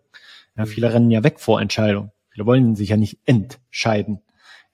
Ja, 0.57 0.67
viele 0.67 0.93
rennen 0.93 1.11
ja 1.11 1.25
weg 1.25 1.41
vor 1.41 1.61
Entscheidungen. 1.61 2.13
Viele 2.31 2.47
wollen 2.47 2.77
sich 2.77 2.91
ja 2.91 2.97
nicht 2.97 3.19
entscheiden. 3.25 4.23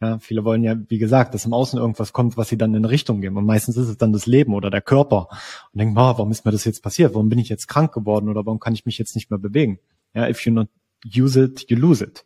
Ja, 0.01 0.19
viele 0.21 0.45
wollen 0.45 0.63
ja, 0.63 0.77
wie 0.89 0.99
gesagt, 0.99 1.35
dass 1.35 1.45
im 1.45 1.53
Außen 1.53 1.79
irgendwas 1.79 2.13
kommt, 2.13 2.37
was 2.37 2.49
sie 2.49 2.57
dann 2.57 2.71
in 2.71 2.85
eine 2.85 2.91
Richtung 2.91 3.21
geben. 3.21 3.37
Und 3.37 3.47
meistens 3.47 3.77
ist 3.77 3.89
es 3.89 3.97
dann 3.97 4.13
das 4.13 4.27
Leben 4.27 4.55
oder 4.55 4.71
der 4.71 4.81
Körper. 4.81 5.29
Und 5.73 5.79
denken, 5.79 5.99
oh, 5.99 6.01
warum 6.01 6.31
ist 6.31 6.45
mir 6.45 6.53
das 6.53 6.65
jetzt 6.65 6.83
passiert? 6.83 7.15
Warum 7.15 7.29
bin 7.29 7.39
ich 7.41 7.49
jetzt 7.49 7.67
krank 7.67 7.93
geworden 7.93 8.29
oder 8.29 8.47
warum 8.47 8.61
kann 8.61 8.75
ich 8.75 8.87
mich 8.87 8.99
jetzt 8.99 9.17
nicht 9.17 9.31
mehr 9.31 9.41
bewegen? 9.41 9.81
Ja, 10.15 10.29
if 10.29 10.45
you 10.47 10.53
not 10.53 10.69
use 11.05 11.43
it, 11.43 11.69
you 11.69 11.77
lose 11.77 12.05
it. 12.05 12.25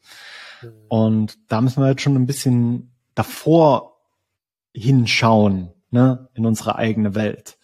Mhm. 0.62 0.69
Und 0.88 1.38
da 1.49 1.62
müssen 1.62 1.81
wir 1.81 1.87
halt 1.87 2.02
schon 2.02 2.14
ein 2.17 2.26
bisschen 2.26 2.93
davor 3.14 3.97
hinschauen, 4.75 5.73
ne, 5.91 6.29
in 6.35 6.45
unsere 6.45 6.76
eigene 6.76 7.14
Welt 7.14 7.59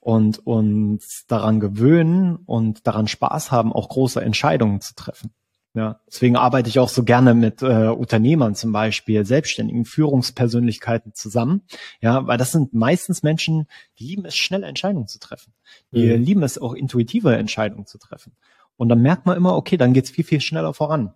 und 0.00 0.38
uns 0.46 1.26
daran 1.26 1.60
gewöhnen 1.60 2.36
und 2.46 2.86
daran 2.86 3.06
Spaß 3.06 3.50
haben, 3.50 3.72
auch 3.72 3.88
große 3.90 4.20
Entscheidungen 4.20 4.80
zu 4.80 4.94
treffen. 4.94 5.30
Ja, 5.72 6.00
deswegen 6.08 6.34
arbeite 6.34 6.68
ich 6.68 6.80
auch 6.80 6.88
so 6.88 7.04
gerne 7.04 7.32
mit 7.32 7.62
äh, 7.62 7.86
Unternehmern 7.88 8.56
zum 8.56 8.72
Beispiel, 8.72 9.24
selbstständigen 9.24 9.84
Führungspersönlichkeiten 9.84 11.14
zusammen. 11.14 11.62
Ja, 12.00 12.26
weil 12.26 12.38
das 12.38 12.50
sind 12.50 12.74
meistens 12.74 13.22
Menschen, 13.22 13.68
die 13.98 14.06
lieben 14.06 14.24
es, 14.24 14.34
schnelle 14.34 14.66
Entscheidungen 14.66 15.06
zu 15.06 15.20
treffen. 15.20 15.52
Die 15.92 16.06
mhm. 16.06 16.22
lieben 16.24 16.42
es 16.42 16.58
auch 16.58 16.74
intuitive 16.74 17.36
Entscheidungen 17.36 17.86
zu 17.86 17.98
treffen. 17.98 18.32
Und 18.76 18.88
dann 18.88 19.00
merkt 19.00 19.26
man 19.26 19.36
immer, 19.36 19.54
okay, 19.54 19.76
dann 19.76 19.92
geht's 19.92 20.10
viel, 20.10 20.24
viel 20.24 20.40
schneller 20.40 20.74
voran. 20.74 21.14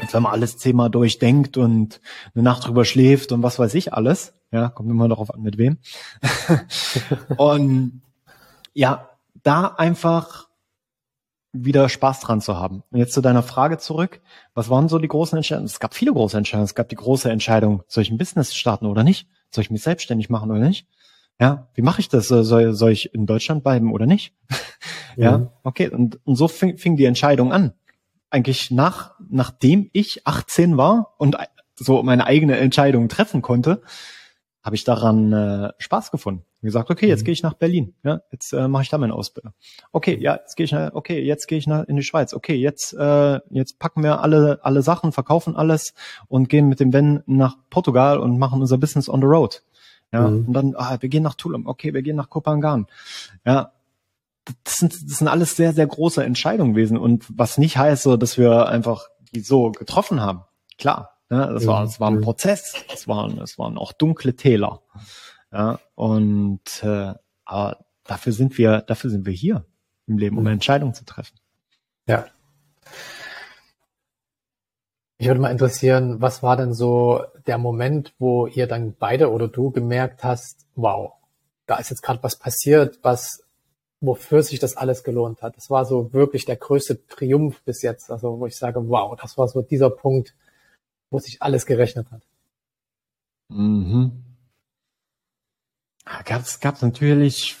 Als 0.00 0.14
wenn 0.14 0.22
man 0.22 0.32
alles 0.32 0.56
zehnmal 0.56 0.88
durchdenkt 0.88 1.58
und 1.58 2.00
eine 2.34 2.44
Nacht 2.44 2.66
drüber 2.66 2.86
schläft 2.86 3.30
und 3.30 3.42
was 3.42 3.58
weiß 3.58 3.74
ich 3.74 3.92
alles. 3.92 4.32
Ja, 4.52 4.70
kommt 4.70 4.90
immer 4.90 5.08
darauf 5.08 5.34
an, 5.34 5.42
mit 5.42 5.58
wem. 5.58 5.78
und 7.36 8.00
ja, 8.72 9.10
da 9.42 9.66
einfach 9.66 10.48
wieder 11.52 11.88
Spaß 11.88 12.20
dran 12.20 12.40
zu 12.40 12.56
haben. 12.56 12.82
Und 12.90 12.98
jetzt 12.98 13.12
zu 13.12 13.20
deiner 13.20 13.42
Frage 13.42 13.78
zurück. 13.78 14.20
Was 14.54 14.70
waren 14.70 14.88
so 14.88 14.98
die 14.98 15.08
großen 15.08 15.36
Entscheidungen? 15.36 15.66
Es 15.66 15.80
gab 15.80 15.94
viele 15.94 16.12
große 16.12 16.36
Entscheidungen. 16.36 16.64
Es 16.64 16.74
gab 16.74 16.88
die 16.88 16.96
große 16.96 17.30
Entscheidung, 17.30 17.82
soll 17.86 18.02
ich 18.02 18.10
ein 18.10 18.18
Business 18.18 18.54
starten 18.54 18.86
oder 18.86 19.04
nicht? 19.04 19.28
Soll 19.50 19.62
ich 19.62 19.70
mich 19.70 19.82
selbstständig 19.82 20.30
machen 20.30 20.50
oder 20.50 20.60
nicht? 20.60 20.86
Ja, 21.38 21.68
wie 21.74 21.82
mache 21.82 22.00
ich 22.00 22.08
das? 22.08 22.28
Soll, 22.28 22.72
soll 22.72 22.92
ich 22.92 23.14
in 23.14 23.26
Deutschland 23.26 23.64
bleiben 23.64 23.92
oder 23.92 24.06
nicht? 24.06 24.34
ja, 25.16 25.38
mhm. 25.38 25.48
okay. 25.62 25.88
Und, 25.88 26.20
und 26.24 26.36
so 26.36 26.48
fing, 26.48 26.78
fing 26.78 26.96
die 26.96 27.04
Entscheidung 27.04 27.52
an. 27.52 27.72
Eigentlich 28.30 28.70
nach, 28.70 29.14
nachdem 29.28 29.90
ich 29.92 30.26
18 30.26 30.78
war 30.78 31.14
und 31.18 31.36
so 31.74 32.02
meine 32.02 32.26
eigene 32.26 32.56
Entscheidung 32.56 33.08
treffen 33.08 33.42
konnte, 33.42 33.82
habe 34.62 34.76
ich 34.76 34.84
daran 34.84 35.32
äh, 35.32 35.72
Spaß 35.78 36.10
gefunden. 36.10 36.44
Und 36.62 36.66
gesagt, 36.66 36.90
okay, 36.90 37.08
jetzt 37.08 37.20
mhm. 37.20 37.24
gehe 37.24 37.32
ich 37.32 37.42
nach 37.42 37.54
Berlin. 37.54 37.94
Ja, 38.04 38.22
jetzt 38.30 38.52
äh, 38.52 38.68
mache 38.68 38.84
ich 38.84 38.88
da 38.88 38.96
meine 38.96 39.14
Ausbildung. 39.14 39.52
Okay, 39.90 40.16
ja, 40.20 40.36
jetzt 40.36 40.56
gehe 40.56 40.64
ich 40.64 40.72
nach, 40.72 40.94
okay, 40.94 41.20
jetzt 41.20 41.48
gehe 41.48 41.58
ich 41.58 41.66
nach, 41.66 41.84
in 41.88 41.96
die 41.96 42.04
Schweiz. 42.04 42.32
Okay, 42.34 42.54
jetzt 42.54 42.94
äh, 42.94 43.40
jetzt 43.50 43.80
packen 43.80 44.04
wir 44.04 44.20
alle 44.20 44.60
alle 44.62 44.82
Sachen, 44.82 45.10
verkaufen 45.10 45.56
alles 45.56 45.92
und 46.28 46.48
gehen 46.48 46.68
mit 46.68 46.78
dem 46.78 46.90
Ben 46.90 47.22
nach 47.26 47.56
Portugal 47.68 48.18
und 48.18 48.38
machen 48.38 48.60
unser 48.60 48.78
Business 48.78 49.08
on 49.08 49.20
the 49.20 49.26
road. 49.26 49.64
Ja, 50.12 50.28
mhm. 50.28 50.46
und 50.46 50.52
dann 50.52 50.74
ah, 50.76 50.96
wir 51.00 51.08
gehen 51.08 51.24
nach 51.24 51.34
Tulum. 51.34 51.66
Okay, 51.66 51.94
wir 51.94 52.02
gehen 52.02 52.16
nach 52.16 52.30
Kopangan. 52.30 52.86
Ja, 53.44 53.72
das 54.62 54.76
sind, 54.76 54.92
das 54.92 55.18
sind 55.18 55.28
alles 55.28 55.56
sehr, 55.56 55.72
sehr 55.72 55.86
große 55.86 56.22
Entscheidungen 56.22 56.74
gewesen 56.74 56.96
und 56.96 57.26
was 57.36 57.58
nicht 57.58 57.76
heißt 57.76 58.04
so, 58.04 58.16
dass 58.16 58.38
wir 58.38 58.68
einfach 58.68 59.06
die 59.34 59.40
so 59.40 59.72
getroffen 59.72 60.20
haben. 60.20 60.42
Klar, 60.78 61.16
ja, 61.30 61.46
das, 61.46 61.66
war, 61.66 61.82
das 61.84 61.98
war 61.98 62.10
ein 62.10 62.20
Prozess. 62.20 62.74
Das 62.90 63.08
waren, 63.08 63.36
das 63.36 63.58
waren 63.58 63.78
auch 63.78 63.92
dunkle 63.92 64.36
Täler. 64.36 64.82
Ja, 65.52 65.80
und 65.94 66.82
äh, 66.82 67.14
aber 67.44 67.84
dafür 68.04 68.32
sind 68.32 68.56
wir, 68.58 68.80
dafür 68.80 69.10
sind 69.10 69.26
wir 69.26 69.32
hier 69.32 69.64
im 70.06 70.18
Leben, 70.18 70.38
um 70.38 70.44
eine 70.46 70.54
Entscheidung 70.54 70.94
zu 70.94 71.04
treffen. 71.04 71.38
Ja. 72.06 72.26
Ich 75.18 75.28
würde 75.28 75.40
mal 75.40 75.50
interessieren, 75.50 76.20
was 76.20 76.42
war 76.42 76.56
denn 76.56 76.72
so 76.72 77.22
der 77.46 77.58
Moment, 77.58 78.14
wo 78.18 78.46
ihr 78.46 78.66
dann 78.66 78.94
beide 78.98 79.30
oder 79.30 79.46
du 79.46 79.70
gemerkt 79.70 80.24
hast, 80.24 80.66
wow, 80.74 81.12
da 81.66 81.76
ist 81.76 81.90
jetzt 81.90 82.02
gerade 82.02 82.22
was 82.22 82.36
passiert, 82.36 82.98
was 83.02 83.44
wofür 84.00 84.42
sich 84.42 84.58
das 84.58 84.76
alles 84.76 85.04
gelohnt 85.04 85.42
hat. 85.42 85.56
Das 85.56 85.70
war 85.70 85.84
so 85.84 86.12
wirklich 86.12 86.44
der 86.44 86.56
größte 86.56 87.06
Triumph 87.06 87.62
bis 87.62 87.82
jetzt. 87.82 88.10
Also 88.10 88.40
wo 88.40 88.46
ich 88.46 88.56
sage, 88.56 88.88
wow, 88.88 89.16
das 89.20 89.38
war 89.38 89.46
so 89.46 89.62
dieser 89.62 89.90
Punkt, 89.90 90.34
wo 91.10 91.20
sich 91.20 91.40
alles 91.40 91.66
gerechnet 91.66 92.10
hat. 92.10 92.22
Mhm. 93.48 94.31
Gab 96.04 96.42
es 96.42 96.60
gab 96.60 96.82
natürlich 96.82 97.56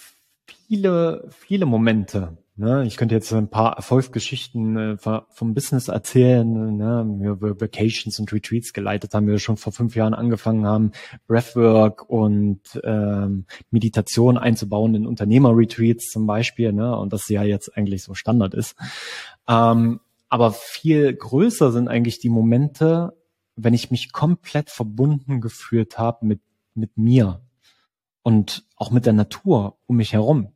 viele, 0.46 1.28
viele 1.30 1.66
Momente. 1.66 2.36
Ne? 2.56 2.84
Ich 2.86 2.96
könnte 2.96 3.14
jetzt 3.14 3.32
ein 3.32 3.48
paar 3.48 3.76
Erfolgsgeschichten 3.76 4.76
äh, 4.76 4.96
vom 4.96 5.54
Business 5.54 5.88
erzählen. 5.88 6.76
Ne? 6.76 7.04
Wir 7.18 7.40
Vacations 7.40 8.18
und 8.18 8.32
Retreats 8.32 8.72
geleitet 8.72 9.14
haben, 9.14 9.26
wir 9.26 9.38
schon 9.38 9.56
vor 9.56 9.72
fünf 9.72 9.96
Jahren 9.96 10.12
angefangen 10.12 10.66
haben, 10.66 10.92
Breathwork 11.26 12.08
und 12.10 12.60
ähm, 12.84 13.46
Meditation 13.70 14.36
einzubauen 14.36 14.94
in 14.94 15.06
Unternehmerretreats 15.06 16.10
zum 16.10 16.26
Beispiel. 16.26 16.72
Ne? 16.72 16.94
Und 16.96 17.12
das 17.12 17.28
ja 17.28 17.42
jetzt 17.42 17.76
eigentlich 17.76 18.02
so 18.02 18.14
Standard 18.14 18.54
ist. 18.54 18.76
Ähm, 19.48 20.00
aber 20.28 20.52
viel 20.52 21.14
größer 21.14 21.72
sind 21.72 21.88
eigentlich 21.88 22.18
die 22.18 22.30
Momente, 22.30 23.16
wenn 23.56 23.74
ich 23.74 23.90
mich 23.90 24.12
komplett 24.12 24.70
verbunden 24.70 25.40
gefühlt 25.40 25.98
habe 25.98 26.26
mit, 26.26 26.40
mit 26.74 26.96
mir 26.96 27.40
und 28.22 28.64
auch 28.76 28.90
mit 28.90 29.06
der 29.06 29.12
Natur 29.12 29.76
um 29.86 29.96
mich 29.96 30.12
herum. 30.12 30.52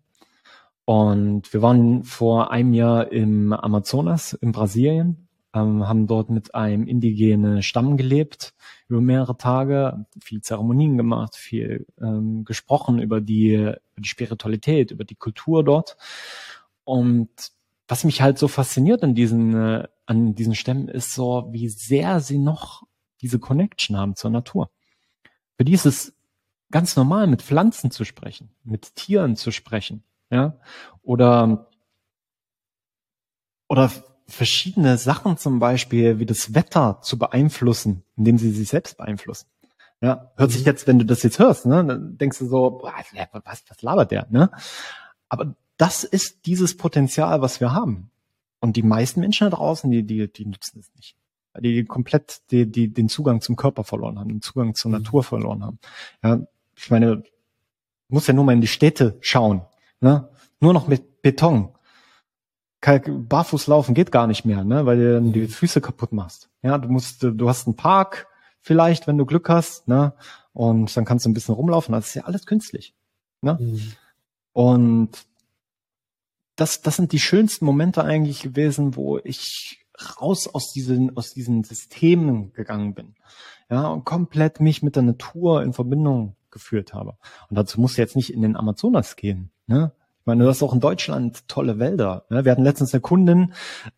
Und 0.85 1.53
wir 1.53 1.63
waren 1.63 2.05
vor 2.05 2.51
einem 2.53 2.73
Jahr 2.73 3.11
im 3.11 3.53
Amazonas 3.53 4.35
in 4.35 4.53
Brasilien, 4.53 5.29
ähm, 5.53 5.89
haben 5.89 6.07
dort 6.07 6.31
mit 6.31 6.55
einem 6.55 6.87
indigenen 6.87 7.63
Stamm 7.63 7.97
gelebt 7.97 8.55
über 8.89 9.01
mehrere 9.01 9.37
Tage, 9.37 10.07
viel 10.21 10.43
Zeremonien 10.43 10.97
gemacht, 10.97 11.35
viel 11.35 11.87
ähm, 12.01 12.45
gesprochen 12.45 13.01
über 13.01 13.21
die, 13.21 13.55
über 13.55 13.81
die 13.99 14.09
Spiritualität, 14.09 14.93
über 14.93 15.05
die 15.05 15.17
Kultur 15.17 15.65
dort. 15.65 15.97
Und 16.85 17.31
was 17.89 18.05
mich 18.05 18.23
halt 18.23 18.39
so 18.39 18.47
fasziniert 18.47 19.03
an 19.03 19.15
diesen, 19.15 19.55
äh, 19.55 19.89
an 20.07 20.35
diesen 20.35 20.55
Stämmen 20.55 20.89
ist 20.89 21.15
so, 21.15 21.49
wie 21.51 21.69
sehr 21.69 22.21
sie 22.21 22.39
noch 22.39 22.85
diese 23.23 23.39
Connection 23.39 23.97
haben 23.97 24.15
zur 24.15 24.31
Natur. 24.31 24.71
Für 25.57 25.65
die 25.65 25.73
ist 25.73 25.87
es 25.87 26.16
ganz 26.71 26.97
normal, 26.97 27.27
mit 27.27 27.43
Pflanzen 27.43 27.91
zu 27.91 28.05
sprechen, 28.05 28.51
mit 28.65 28.97
Tieren 28.97 29.37
zu 29.37 29.51
sprechen, 29.51 30.03
ja, 30.31 30.59
oder, 31.03 31.69
oder 33.69 33.91
verschiedene 34.27 34.99
Sachen 34.99 35.39
zum 35.39 35.59
Beispiel, 35.59 36.19
wie 36.19 36.27
das 36.27 36.55
Wetter 36.55 37.01
zu 37.03 37.19
beeinflussen, 37.19 38.03
indem 38.17 38.39
sie 38.39 38.51
sich 38.51 38.69
selbst 38.69 38.97
beeinflussen. 38.97 39.47
Ja, 40.01 40.33
hört 40.37 40.51
sich 40.51 40.63
mhm. 40.63 40.67
jetzt, 40.67 40.87
wenn 40.87 40.99
du 40.99 41.07
das 41.07 41.23
jetzt 41.23 41.39
hörst, 41.39 41.65
ne, 41.65 41.85
dann 41.85 42.19
denkst 42.19 42.39
du 42.39 42.47
so, 42.47 42.71
boah, 42.71 42.93
was, 43.45 43.63
was 43.69 43.83
labert 43.83 44.11
der, 44.11 44.27
ne? 44.31 44.51
Aber 45.29 45.55
das 45.79 46.05
ist 46.05 46.47
dieses 46.47 46.77
Potenzial, 46.77 47.41
was 47.41 47.61
wir 47.61 47.73
haben. 47.73 48.11
Und 48.61 48.77
die 48.77 48.83
meisten 48.83 49.21
Menschen 49.21 49.51
da 49.51 49.57
draußen, 49.57 49.91
die, 49.91 50.03
die, 50.03 50.31
die 50.33 50.47
nutzen 50.47 50.81
es 50.81 50.91
nicht. 50.95 51.17
Die 51.59 51.85
komplett 51.85 52.43
die, 52.51 52.71
die, 52.71 52.93
den 52.93 53.09
Zugang 53.09 53.41
zum 53.41 53.57
Körper 53.57 53.85
verloren 53.85 54.19
haben, 54.19 54.29
den 54.29 54.43
Zugang 54.43 54.75
zur 54.75 54.91
mhm. 54.91 54.99
Natur 54.99 55.23
verloren 55.23 55.65
haben. 55.65 55.79
Ja, 56.23 56.41
ich 56.77 56.91
meine, 56.91 57.23
muss 58.09 58.27
ja 58.27 58.35
nur 58.35 58.45
mal 58.45 58.53
in 58.53 58.61
die 58.61 58.67
Städte 58.67 59.19
schauen. 59.21 59.63
Ne? 60.01 60.29
Nur 60.61 60.73
noch 60.73 60.87
mit 60.87 61.23
Beton. 61.23 61.73
Barfuß 62.81 63.67
laufen 63.67 63.95
geht 63.95 64.13
gar 64.13 64.29
nicht 64.29 64.45
mehr, 64.45 64.63
ne? 64.63 64.87
weil 64.87 64.99
du 64.99 65.33
die 65.33 65.49
Füße 65.49 65.81
kaputt 65.81 66.13
machst. 66.13 66.51
Ja, 66.63 66.79
du 66.79 66.89
musst, 66.89 67.23
du 67.23 67.49
hast 67.49 67.67
einen 67.67 67.75
Park 67.75 68.29
vielleicht, 68.61 69.07
wenn 69.07 69.19
du 69.19 69.27
Glück 69.27 69.49
hast, 69.49 69.89
ne? 69.89 70.13
Und 70.53 70.97
dann 70.97 71.05
kannst 71.05 71.25
du 71.25 71.31
ein 71.31 71.35
bisschen 71.35 71.55
rumlaufen. 71.55 71.93
Das 71.93 72.09
ist 72.09 72.15
ja 72.15 72.25
alles 72.25 72.47
künstlich. 72.47 72.95
Ne? 73.43 73.59
Mhm. 73.61 73.93
Und 74.53 75.11
das, 76.57 76.81
das 76.81 76.97
sind 76.97 77.13
die 77.13 77.19
schönsten 77.19 77.67
Momente 77.67 78.03
eigentlich 78.03 78.41
gewesen, 78.43 78.97
wo 78.97 79.19
ich 79.19 79.85
raus 80.21 80.49
aus 80.49 80.73
diesen, 80.73 81.17
aus 81.17 81.33
diesen 81.35 81.65
Systemen 81.65 82.53
gegangen 82.55 82.95
bin. 82.95 83.15
Ja, 83.69 83.89
und 83.89 84.05
komplett 84.05 84.61
mich 84.61 84.83
mit 84.83 84.97
der 84.97 85.03
Natur 85.03 85.63
in 85.63 85.73
Verbindung 85.73 86.36
geführt 86.57 86.95
habe. 86.95 87.17
Und 87.51 87.57
dazu 87.57 87.81
muss 87.81 87.99
jetzt 87.99 88.17
nicht 88.17 88.33
in 88.33 88.41
den 88.41 88.57
Amazonas 88.57 89.17
gehen. 89.17 89.51
Ne? 89.67 89.93
Ich 90.21 90.27
meine, 90.27 90.43
du 90.43 90.51
hast 90.51 90.63
auch 90.63 90.73
in 90.73 90.81
Deutschland 90.81 91.47
tolle 91.47 91.79
Wälder. 91.79 92.25
Ne? 92.31 92.45
Wir 92.45 92.51
hatten 92.51 92.65
letztens 92.65 92.93
eine 92.93 93.01
Kundin, 93.01 93.53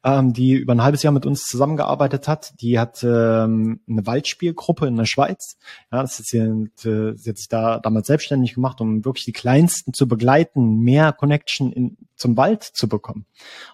ähm, 0.04 0.34
die 0.34 0.54
über 0.54 0.74
ein 0.74 0.82
halbes 0.82 1.02
Jahr 1.02 1.12
mit 1.12 1.24
uns 1.24 1.44
zusammengearbeitet 1.44 2.28
hat. 2.28 2.52
Die 2.60 2.78
hat 2.78 3.02
ähm, 3.02 3.80
eine 3.88 4.06
Waldspielgruppe 4.06 4.86
in 4.86 4.96
der 4.96 5.06
Schweiz. 5.06 5.56
Ja, 5.90 6.02
das 6.02 6.20
ist 6.20 6.32
jetzt, 6.32 6.84
äh, 6.84 7.14
sie 7.16 7.30
hat 7.30 7.38
sich 7.38 7.48
da 7.48 7.78
damals 7.78 8.08
selbstständig 8.08 8.54
gemacht, 8.54 8.80
um 8.80 9.04
wirklich 9.06 9.24
die 9.24 9.32
Kleinsten 9.32 9.94
zu 9.94 10.06
begleiten, 10.06 10.80
mehr 10.80 11.12
Connection 11.12 11.72
in, 11.72 11.96
zum 12.16 12.36
Wald 12.36 12.62
zu 12.62 12.88
bekommen. 12.88 13.24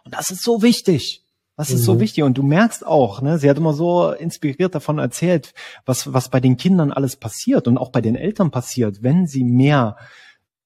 Und 0.04 0.14
das 0.14 0.30
ist 0.30 0.44
so 0.44 0.62
wichtig. 0.62 1.23
Das 1.56 1.70
ist 1.70 1.80
mhm. 1.82 1.84
so 1.84 2.00
wichtig. 2.00 2.24
Und 2.24 2.36
du 2.36 2.42
merkst 2.42 2.84
auch, 2.86 3.22
ne, 3.22 3.38
sie 3.38 3.48
hat 3.48 3.58
immer 3.58 3.74
so 3.74 4.10
inspiriert 4.10 4.74
davon 4.74 4.98
erzählt, 4.98 5.54
was, 5.86 6.12
was 6.12 6.28
bei 6.28 6.40
den 6.40 6.56
Kindern 6.56 6.92
alles 6.92 7.16
passiert 7.16 7.68
und 7.68 7.78
auch 7.78 7.90
bei 7.90 8.00
den 8.00 8.16
Eltern 8.16 8.50
passiert, 8.50 9.02
wenn 9.02 9.26
sie 9.26 9.44
mehr 9.44 9.96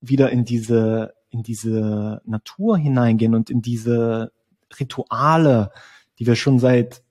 wieder 0.01 0.31
in 0.31 0.45
diese 0.45 1.15
in 1.31 1.43
diese 1.43 2.23
Natur 2.25 2.79
hineingehen 2.79 3.35
und 3.35 3.51
in 3.51 3.61
diese 3.61 4.33
Rituale, 4.79 5.73
die 6.19 6.27
wir 6.27 6.37
schon 6.37 6.59
seit 6.59 7.03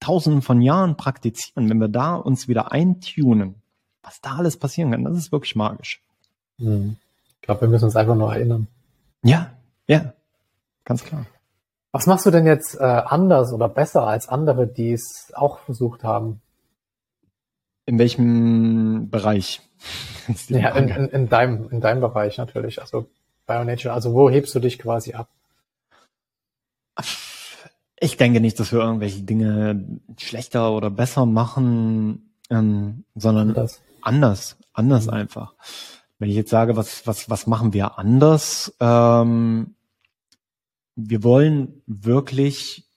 tausenden 0.00 0.42
von 0.42 0.62
Jahren 0.62 0.96
praktizieren, 0.96 1.68
wenn 1.68 1.78
wir 1.78 1.88
da 1.88 2.14
uns 2.14 2.48
wieder 2.48 2.72
eintunen, 2.72 3.56
was 4.02 4.20
da 4.20 4.36
alles 4.36 4.56
passieren 4.56 4.90
kann, 4.90 5.04
das 5.04 5.16
ist 5.16 5.30
wirklich 5.30 5.56
magisch. 5.56 6.02
Hm. 6.58 6.96
Ich 7.36 7.42
glaube, 7.42 7.62
wir 7.62 7.68
müssen 7.68 7.84
uns 7.84 7.96
einfach 7.96 8.14
nur 8.14 8.32
erinnern. 8.32 8.66
Ja, 9.22 9.50
ja, 9.86 10.14
ganz 10.84 11.04
klar. 11.04 11.26
Was 11.92 12.06
machst 12.06 12.24
du 12.26 12.30
denn 12.30 12.46
jetzt 12.46 12.76
äh, 12.76 12.84
anders 12.84 13.52
oder 13.52 13.68
besser 13.68 14.06
als 14.06 14.28
andere, 14.28 14.66
die 14.66 14.92
es 14.92 15.32
auch 15.34 15.58
versucht 15.60 16.04
haben? 16.04 16.40
In 17.86 17.98
welchem 17.98 19.10
Bereich? 19.10 19.60
Ja, 20.46 20.68
in, 20.76 20.88
in, 20.88 21.08
in, 21.08 21.28
deinem, 21.28 21.68
in 21.70 21.80
deinem 21.80 22.00
Bereich 22.00 22.38
natürlich. 22.38 22.80
Also 22.80 23.08
Bionature? 23.46 23.92
Also 23.92 24.14
wo 24.14 24.30
hebst 24.30 24.54
du 24.54 24.60
dich 24.60 24.78
quasi 24.78 25.14
ab? 25.14 25.28
Ich 27.98 28.16
denke 28.16 28.40
nicht, 28.40 28.60
dass 28.60 28.72
wir 28.72 28.78
irgendwelche 28.78 29.22
Dinge 29.22 29.84
schlechter 30.18 30.70
oder 30.72 30.88
besser 30.88 31.26
machen, 31.26 32.32
ähm, 32.48 33.04
sondern 33.16 33.48
anders, 33.50 33.80
anders, 34.02 34.56
anders 34.72 35.06
mhm. 35.06 35.12
einfach. 35.12 35.54
Wenn 36.20 36.28
ich 36.28 36.36
jetzt 36.36 36.50
sage, 36.50 36.76
was, 36.76 37.06
was, 37.08 37.28
was 37.28 37.48
machen 37.48 37.72
wir 37.72 37.98
anders? 37.98 38.72
Ähm, 38.78 39.74
wir 40.96 41.22
wollen 41.22 41.82
wirklich 41.86 42.90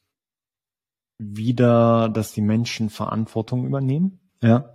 wieder, 1.17 2.09
dass 2.09 2.33
die 2.33 2.41
Menschen 2.41 2.89
Verantwortung 2.89 3.65
übernehmen, 3.65 4.19
ja, 4.41 4.73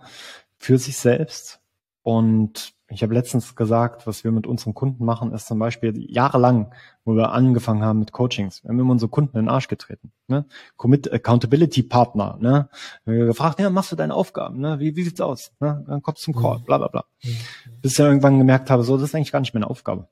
für 0.59 0.79
sich 0.79 0.97
selbst 0.97 1.61
und 2.03 2.75
ich 2.91 3.03
habe 3.03 3.13
letztens 3.13 3.55
gesagt, 3.55 4.07
was 4.07 4.25
wir 4.25 4.33
mit 4.33 4.47
unseren 4.47 4.73
Kunden 4.73 5.05
machen, 5.05 5.33
ist 5.33 5.47
zum 5.47 5.59
Beispiel 5.59 5.93
jahrelang, 6.11 6.73
wo 7.05 7.15
wir 7.15 7.33
angefangen 7.33 7.83
haben 7.83 7.99
mit 7.99 8.13
Coachings, 8.13 8.65
wir 8.65 8.71
haben 8.71 8.81
immer 8.81 8.93
unsere 8.93 9.11
Kunden 9.11 9.37
in 9.37 9.45
den 9.45 9.51
Arsch 9.51 9.69
getreten. 9.69 10.11
Ne? 10.27 10.47
Commit 10.77 11.13
Accountability 11.13 11.83
Partner. 11.83 12.39
Ne? 12.41 12.71
Wir 13.05 13.21
haben 13.21 13.27
gefragt, 13.27 13.61
ja, 13.61 13.69
machst 13.69 13.93
du 13.93 13.97
deine 13.97 14.15
Aufgaben? 14.15 14.59
Ne? 14.59 14.81
Wie, 14.81 14.97
wie 14.97 15.03
sieht's 15.03 15.21
aus? 15.21 15.53
Ne? 15.61 15.85
Dann 15.87 16.01
kommst 16.01 16.27
du 16.27 16.33
zum 16.33 16.43
Call, 16.43 16.61
bla 16.61 16.79
bla 16.79 16.89
bla. 16.89 17.05
Mhm. 17.23 17.37
Bis 17.83 17.93
ich 17.93 17.99
irgendwann 17.99 18.39
gemerkt 18.39 18.71
habe, 18.71 18.85
so, 18.85 18.97
das 18.97 19.11
ist 19.11 19.15
eigentlich 19.15 19.33
gar 19.33 19.41
nicht 19.41 19.53
meine 19.53 19.69
Aufgabe. 19.69 20.09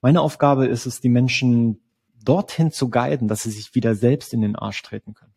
Meine 0.00 0.22
Aufgabe 0.22 0.66
ist 0.66 0.86
es, 0.86 1.02
die 1.02 1.10
Menschen 1.10 1.81
dorthin 2.24 2.70
zu 2.70 2.90
guiden, 2.90 3.28
dass 3.28 3.42
sie 3.42 3.50
sich 3.50 3.74
wieder 3.74 3.94
selbst 3.94 4.32
in 4.32 4.40
den 4.40 4.56
Arsch 4.56 4.82
treten 4.82 5.14
können. 5.14 5.34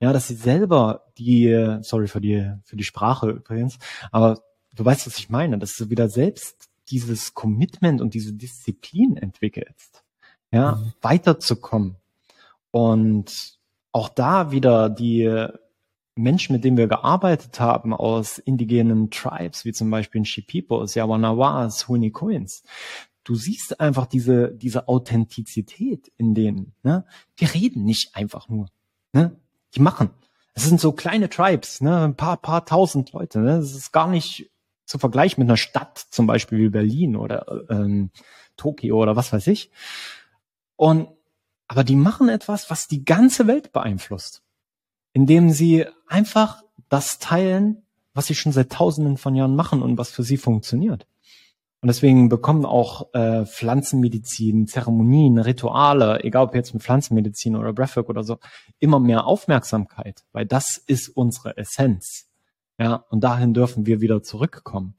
Ja, 0.00 0.12
dass 0.12 0.28
sie 0.28 0.34
selber 0.34 1.06
die, 1.18 1.78
sorry 1.82 2.08
für 2.08 2.20
die, 2.20 2.52
für 2.64 2.76
die 2.76 2.84
Sprache 2.84 3.30
übrigens, 3.30 3.78
aber 4.12 4.40
du 4.74 4.84
weißt, 4.84 5.06
was 5.06 5.18
ich 5.18 5.30
meine, 5.30 5.58
dass 5.58 5.76
du 5.76 5.90
wieder 5.90 6.08
selbst 6.08 6.68
dieses 6.88 7.34
Commitment 7.34 8.00
und 8.00 8.14
diese 8.14 8.32
Disziplin 8.32 9.16
entwickelst, 9.16 10.04
ja, 10.50 10.76
mhm. 10.76 10.92
weiterzukommen. 11.00 11.96
Und 12.70 13.58
auch 13.92 14.08
da 14.08 14.50
wieder 14.50 14.90
die 14.90 15.48
Menschen, 16.16 16.52
mit 16.52 16.64
denen 16.64 16.76
wir 16.76 16.88
gearbeitet 16.88 17.58
haben 17.60 17.92
aus 17.92 18.38
indigenen 18.38 19.10
Tribes, 19.10 19.64
wie 19.64 19.72
zum 19.72 19.90
Beispiel 19.90 20.20
in 20.20 20.24
Shipipos, 20.24 20.94
Yawanawas, 20.94 21.88
Hunikoins, 21.88 22.62
du 23.24 23.34
siehst 23.34 23.80
einfach 23.80 24.06
diese, 24.06 24.52
diese 24.52 24.88
Authentizität 24.88 26.12
in 26.16 26.34
denen. 26.34 26.74
Ne? 26.82 27.04
Die 27.40 27.46
reden 27.46 27.84
nicht 27.84 28.14
einfach 28.14 28.48
nur. 28.48 28.68
Ne? 29.12 29.40
Die 29.74 29.80
machen. 29.80 30.10
Es 30.52 30.64
sind 30.64 30.80
so 30.80 30.92
kleine 30.92 31.28
Tribes, 31.28 31.80
ne? 31.80 32.04
ein 32.04 32.16
paar, 32.16 32.36
paar 32.36 32.64
tausend 32.64 33.12
Leute. 33.12 33.40
Ne? 33.40 33.56
Das 33.56 33.74
ist 33.74 33.92
gar 33.92 34.08
nicht 34.08 34.50
zu 34.84 34.98
vergleichen 34.98 35.40
mit 35.40 35.48
einer 35.48 35.56
Stadt, 35.56 35.98
zum 36.10 36.26
Beispiel 36.26 36.58
wie 36.58 36.68
Berlin 36.68 37.16
oder 37.16 37.64
ähm, 37.70 38.10
Tokio 38.56 39.02
oder 39.02 39.16
was 39.16 39.32
weiß 39.32 39.46
ich. 39.48 39.70
Und 40.76 41.08
aber 41.66 41.82
die 41.82 41.96
machen 41.96 42.28
etwas, 42.28 42.70
was 42.70 42.88
die 42.88 43.04
ganze 43.04 43.46
Welt 43.46 43.72
beeinflusst, 43.72 44.42
indem 45.14 45.50
sie 45.50 45.86
einfach 46.06 46.62
das 46.90 47.18
teilen, 47.18 47.86
was 48.12 48.26
sie 48.26 48.34
schon 48.34 48.52
seit 48.52 48.70
Tausenden 48.70 49.16
von 49.16 49.34
Jahren 49.34 49.56
machen 49.56 49.82
und 49.82 49.96
was 49.96 50.10
für 50.10 50.22
sie 50.22 50.36
funktioniert. 50.36 51.06
Und 51.84 51.88
deswegen 51.88 52.30
bekommen 52.30 52.64
auch 52.64 53.12
äh, 53.12 53.44
Pflanzenmedizin, 53.44 54.66
Zeremonien, 54.66 55.36
Rituale, 55.36 56.24
egal 56.24 56.44
ob 56.46 56.54
jetzt 56.54 56.72
mit 56.72 56.82
Pflanzenmedizin 56.82 57.56
oder 57.56 57.74
Breathwork 57.74 58.08
oder 58.08 58.24
so, 58.24 58.38
immer 58.78 58.98
mehr 58.98 59.26
Aufmerksamkeit, 59.26 60.24
weil 60.32 60.46
das 60.46 60.78
ist 60.86 61.10
unsere 61.10 61.58
Essenz. 61.58 62.30
Ja, 62.78 63.04
und 63.10 63.22
dahin 63.22 63.52
dürfen 63.52 63.84
wir 63.84 64.00
wieder 64.00 64.22
zurückkommen 64.22 64.94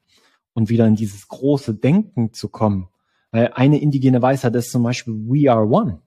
und 0.52 0.68
wieder 0.68 0.86
in 0.86 0.94
dieses 0.94 1.26
große 1.26 1.74
Denken 1.74 2.32
zu 2.32 2.50
kommen. 2.50 2.88
Weil 3.32 3.50
eine 3.54 3.80
indigene 3.80 4.22
Weisheit 4.22 4.54
ist 4.54 4.70
zum 4.70 4.84
Beispiel, 4.84 5.12
we 5.12 5.50
are 5.50 5.66
one. 5.66 6.02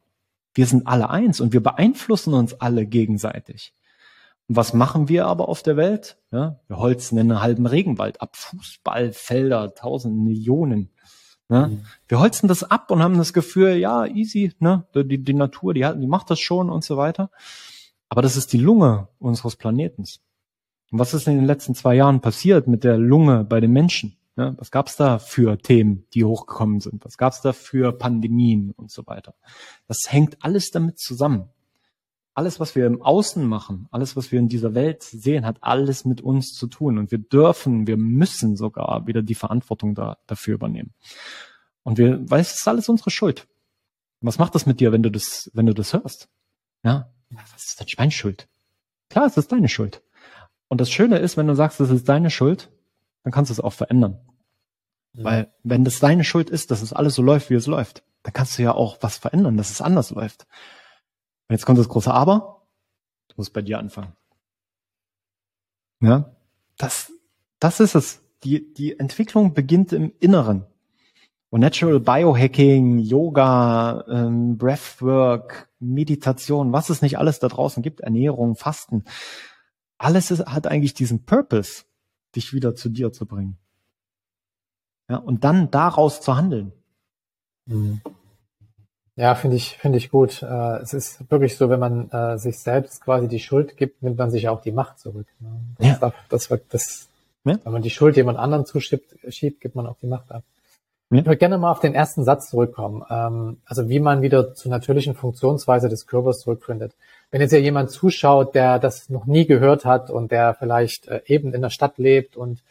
Wir 0.54 0.66
sind 0.66 0.88
alle 0.88 1.10
eins 1.10 1.42
und 1.42 1.52
wir 1.52 1.62
beeinflussen 1.62 2.34
uns 2.34 2.54
alle 2.54 2.86
gegenseitig. 2.86 3.74
Und 4.50 4.56
was 4.56 4.74
machen 4.74 5.08
wir 5.08 5.28
aber 5.28 5.48
auf 5.48 5.62
der 5.62 5.78
Welt? 5.78 6.18
Ja, 6.32 6.60
wir 6.68 6.78
holzen 6.78 7.20
einen 7.20 7.40
halben 7.40 7.68
Regenwald 7.68 8.20
ab, 8.20 8.36
Fußballfelder, 8.36 9.76
tausend 9.76 10.18
Millionen. 10.18 10.90
Ne? 11.50 11.68
Mhm. 11.68 11.86
Wir 12.08 12.20
holzen 12.20 12.48
das 12.48 12.64
ab 12.64 12.90
und 12.90 13.04
haben 13.04 13.18
das 13.20 13.32
Gefühl, 13.32 13.76
ja, 13.76 14.08
easy, 14.08 14.54
ne? 14.60 14.86
die, 14.96 15.24
die 15.24 15.34
Natur, 15.36 15.76
die, 15.76 15.86
hat, 15.86 16.02
die 16.02 16.08
macht 16.08 16.32
das 16.32 16.40
schon 16.40 16.72
und 16.72 16.84
so 16.84 16.98
weiter. 16.98 17.30
Aber 18.10 18.24
das 18.24 18.36
ist 18.36 18.52
die 18.52 18.58
Lunge 18.58 19.08
unseres 19.20 19.56
Planetens. 19.56 20.22
Und 20.92 20.98
was 20.98 21.14
ist 21.14 21.28
in 21.28 21.36
den 21.36 21.46
letzten 21.46 21.76
zwei 21.76 21.94
Jahren 21.94 22.20
passiert 22.20 22.68
mit 22.68 22.84
der 22.84 22.98
Lunge 22.98 23.44
bei 23.44 23.60
den 23.60 23.72
Menschen? 23.72 24.18
Ja, 24.36 24.56
was 24.58 24.72
gab's 24.72 24.96
da 24.96 25.20
für 25.20 25.60
Themen, 25.60 26.08
die 26.14 26.24
hochgekommen 26.24 26.80
sind? 26.80 27.06
Was 27.06 27.18
gab's 27.18 27.42
da 27.42 27.54
für 27.54 27.92
Pandemien 27.92 28.72
und 28.72 28.90
so 28.90 29.06
weiter? 29.06 29.36
Das 29.88 30.06
hängt 30.08 30.44
alles 30.44 30.72
damit 30.72 30.98
zusammen. 30.98 31.50
Alles, 32.40 32.62
was 32.62 32.74
wir 32.74 32.88
im 32.88 33.02
Außen 33.02 33.46
machen, 33.46 33.90
alles, 33.92 34.16
was 34.16 34.32
wir 34.32 34.40
in 34.40 34.48
dieser 34.48 34.74
Welt 34.74 35.04
sehen, 35.04 35.46
hat 35.46 35.58
alles 35.60 36.06
mit 36.06 36.22
uns 36.22 36.54
zu 36.54 36.68
tun. 36.68 36.98
Und 36.98 37.12
wir 37.12 37.18
dürfen, 37.18 37.86
wir 37.86 37.98
müssen 37.98 38.56
sogar 38.56 39.06
wieder 39.08 39.22
die 39.22 39.36
Verantwortung 39.36 39.94
da, 39.94 40.18
dafür 40.26 40.54
übernehmen. 40.54 40.94
Und 41.84 41.98
wir, 41.98 42.22
weil 42.32 42.40
es 42.40 42.54
ist 42.54 42.66
alles 42.66 42.88
unsere 42.88 43.10
Schuld. 43.10 43.46
Was 44.22 44.38
macht 44.38 44.56
das 44.56 44.66
mit 44.66 44.80
dir, 44.80 44.94
wenn 44.94 45.04
du 45.04 45.12
das, 45.12 45.52
wenn 45.54 45.66
du 45.66 45.74
das 45.74 45.92
hörst? 45.92 46.30
Ja, 46.82 47.12
was 47.30 47.66
ist 47.66 47.82
das 47.82 47.88
meine 47.98 48.12
Schuld? 48.12 48.48
Klar, 49.10 49.26
es 49.26 49.36
ist 49.36 49.52
deine 49.52 49.68
Schuld. 49.68 50.02
Und 50.70 50.80
das 50.80 50.90
Schöne 50.90 51.18
ist, 51.18 51.36
wenn 51.36 51.48
du 51.48 51.56
sagst, 51.56 51.82
es 51.82 51.90
ist 51.90 52.08
deine 52.08 52.30
Schuld, 52.30 52.72
dann 53.24 53.34
kannst 53.34 53.50
du 53.50 53.54
es 53.54 53.60
auch 53.60 53.74
verändern. 53.74 54.18
Mhm. 55.12 55.24
Weil 55.26 55.54
wenn 55.64 55.84
das 55.84 56.00
deine 56.00 56.24
Schuld 56.24 56.50
ist, 56.50 56.72
dass 56.72 56.82
es 56.82 56.94
alles 56.94 57.16
so 57.16 57.22
läuft, 57.22 57.50
wie 57.50 57.56
es 57.56 57.68
läuft, 57.68 58.02
dann 58.24 58.32
kannst 58.32 58.58
du 58.58 58.64
ja 58.64 58.74
auch 58.74 58.98
was 59.02 59.18
verändern, 59.18 59.58
dass 59.58 59.72
es 59.72 59.82
anders 59.82 60.12
läuft. 60.12 60.48
Und 61.50 61.56
jetzt 61.56 61.66
kommt 61.66 61.80
das 61.80 61.90
große 61.90 62.14
Aber. 62.14 62.62
Du 63.30 63.36
musst 63.38 63.54
bei 63.54 63.64
dir 63.64 63.80
anfangen. 63.80 64.14
Ja, 66.00 66.36
das, 66.78 67.12
das 67.60 67.80
ist 67.80 67.96
es. 67.96 68.22
Die, 68.44 68.74
die 68.74 68.98
Entwicklung 68.98 69.54
beginnt 69.54 69.92
im 69.92 70.14
Inneren. 70.20 70.66
Und 71.50 71.62
Natural 71.62 72.00
Biohacking, 72.00 73.00
Yoga, 73.00 74.06
ähm, 74.08 74.58
Breathwork, 74.58 75.70
Meditation, 75.80 76.72
was 76.72 76.90
es 76.90 77.02
nicht 77.02 77.18
alles 77.18 77.40
da 77.40 77.48
draußen 77.48 77.82
gibt, 77.82 78.02
Ernährung, 78.02 78.56
Fasten, 78.56 79.04
alles 79.98 80.30
ist, 80.30 80.46
hat 80.46 80.68
eigentlich 80.68 80.94
diesen 80.94 81.26
Purpose, 81.26 81.86
dich 82.36 82.54
wieder 82.54 82.76
zu 82.76 82.90
dir 82.90 83.12
zu 83.12 83.26
bringen. 83.26 83.58
Ja, 85.10 85.18
und 85.18 85.44
dann 85.44 85.72
daraus 85.72 86.22
zu 86.22 86.38
handeln. 86.38 86.72
Mhm. 87.66 88.02
Ja, 89.20 89.36
finde 89.36 89.58
ich, 89.58 89.78
finde 89.78 89.98
ich 89.98 90.12
gut. 90.12 90.42
Äh, 90.44 90.78
es 90.78 90.94
ist 90.94 91.30
wirklich 91.30 91.58
so, 91.58 91.70
wenn 91.70 91.80
man 91.82 92.10
äh, 92.10 92.38
sich 92.38 92.58
selbst 92.58 93.04
quasi 93.04 93.28
die 93.28 93.42
Schuld 93.42 93.76
gibt, 93.76 94.02
nimmt 94.02 94.18
man 94.18 94.32
sich 94.32 94.48
auch 94.48 94.62
die 94.62 94.72
Macht 94.72 94.98
zurück. 94.98 95.28
Ne? 95.42 95.50
Das, 95.78 95.88
ja. 95.88 95.96
darf, 95.96 96.14
das, 96.30 96.48
das, 96.70 97.10
ja. 97.44 97.60
Wenn 97.66 97.74
man 97.74 97.82
die 97.82 97.90
Schuld 97.90 98.16
jemand 98.16 98.40
anderen 98.40 98.66
zuschiebt, 98.66 99.18
schiebt, 99.28 99.60
gibt 99.60 99.76
man 99.76 99.88
auch 99.88 99.98
die 100.02 100.08
Macht 100.08 100.32
ab. 100.32 100.44
Ja. 101.10 101.20
Ich 101.20 101.26
würde 101.26 101.36
gerne 101.36 101.58
mal 101.58 101.70
auf 101.70 101.82
den 101.82 101.96
ersten 101.96 102.24
Satz 102.24 102.50
zurückkommen. 102.50 103.04
Ähm, 103.10 103.58
also 103.66 103.90
wie 103.90 104.00
man 104.00 104.22
wieder 104.22 104.54
zur 104.54 104.72
natürlichen 104.72 105.16
Funktionsweise 105.16 105.90
des 105.90 106.08
Körpers 106.08 106.40
zurückfindet. 106.40 106.94
Wenn 107.30 107.42
jetzt 107.42 107.52
ja 107.52 107.60
jemand 107.60 107.92
zuschaut, 107.92 108.56
der 108.56 108.80
das 108.80 109.10
noch 109.10 109.26
nie 109.26 109.46
gehört 109.46 109.84
hat 109.84 110.10
und 110.10 110.32
der 110.32 110.54
vielleicht 110.54 111.10
äh, 111.10 111.24
eben 111.26 111.54
in 111.54 111.62
der 111.62 111.72
Stadt 111.72 111.98
lebt 111.98 112.38
und 112.38 112.64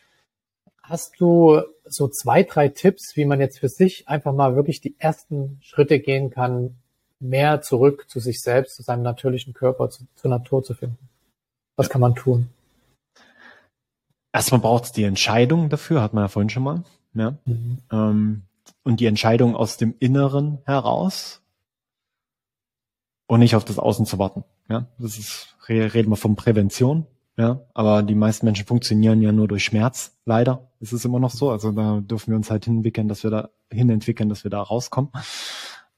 hast 0.88 1.20
du 1.20 1.61
so 1.85 2.09
zwei, 2.09 2.42
drei 2.42 2.68
Tipps, 2.68 3.16
wie 3.16 3.24
man 3.24 3.40
jetzt 3.40 3.59
für 3.59 3.68
sich 3.68 4.09
einfach 4.09 4.33
mal 4.33 4.57
wirklich 4.57 4.81
die 4.81 4.96
ersten 4.98 5.59
Schritte 5.62 6.01
gehen 6.01 6.31
kann, 6.31 6.77
mehr 7.20 7.61
zurück 7.62 8.07
zu 8.09 8.20
sich 8.20 8.40
selbst, 8.40 8.77
zu 8.77 8.83
seinem 8.83 9.03
natürlichen 9.03 9.55
Körper, 9.55 9.90
zu, 9.90 10.05
zur 10.14 10.31
Natur 10.31 10.62
zu 10.62 10.74
finden? 10.74 11.09
Was 11.77 11.90
kann 11.90 12.01
man 12.01 12.14
tun? 12.14 12.48
Erstmal 14.33 14.61
braucht 14.61 14.85
es 14.85 14.92
die 14.92 15.05
Entscheidung 15.05 15.68
dafür, 15.68 16.03
hat 16.03 16.14
man 16.14 16.24
ja 16.24 16.29
vorhin 16.29 16.51
schon 16.51 16.62
mal. 16.62 16.83
Ja? 17.14 17.38
Mhm. 17.44 17.79
Ähm, 17.90 18.42
und 18.83 19.01
die 19.01 19.07
Entscheidung 19.07 19.57
aus 19.57 19.77
dem 19.77 19.94
Inneren 19.98 20.59
heraus 20.64 21.42
und 23.27 23.40
nicht 23.40 23.55
auf 23.55 23.64
das 23.64 23.79
Außen 23.79 24.07
zu 24.07 24.18
warten. 24.18 24.44
Ja, 24.68 24.87
das 24.98 25.18
ist, 25.18 25.57
reden 25.68 26.11
wir 26.11 26.16
von 26.16 26.37
Prävention. 26.37 27.07
Ja, 27.38 27.61
aber 27.72 28.03
die 28.03 28.16
meisten 28.16 28.46
Menschen 28.46 28.66
funktionieren 28.66 29.22
ja 29.22 29.31
nur 29.31 29.46
durch 29.46 29.62
Schmerz. 29.62 30.18
Leider 30.24 30.72
ist 30.81 30.92
es 30.92 31.05
immer 31.05 31.20
noch 31.20 31.31
so. 31.31 31.53
Also 31.53 31.70
da 31.70 32.01
dürfen 32.01 32.33
wir 32.33 32.37
uns 32.37 32.51
halt 32.51 32.64
hinentwickeln, 32.64 33.07
dass 33.07 33.22
wir 33.22 33.31
da 33.31 33.51
hinentwickeln, 33.70 34.29
dass 34.29 34.42
wir 34.42 34.51
da 34.51 34.61
rauskommen. 34.61 35.12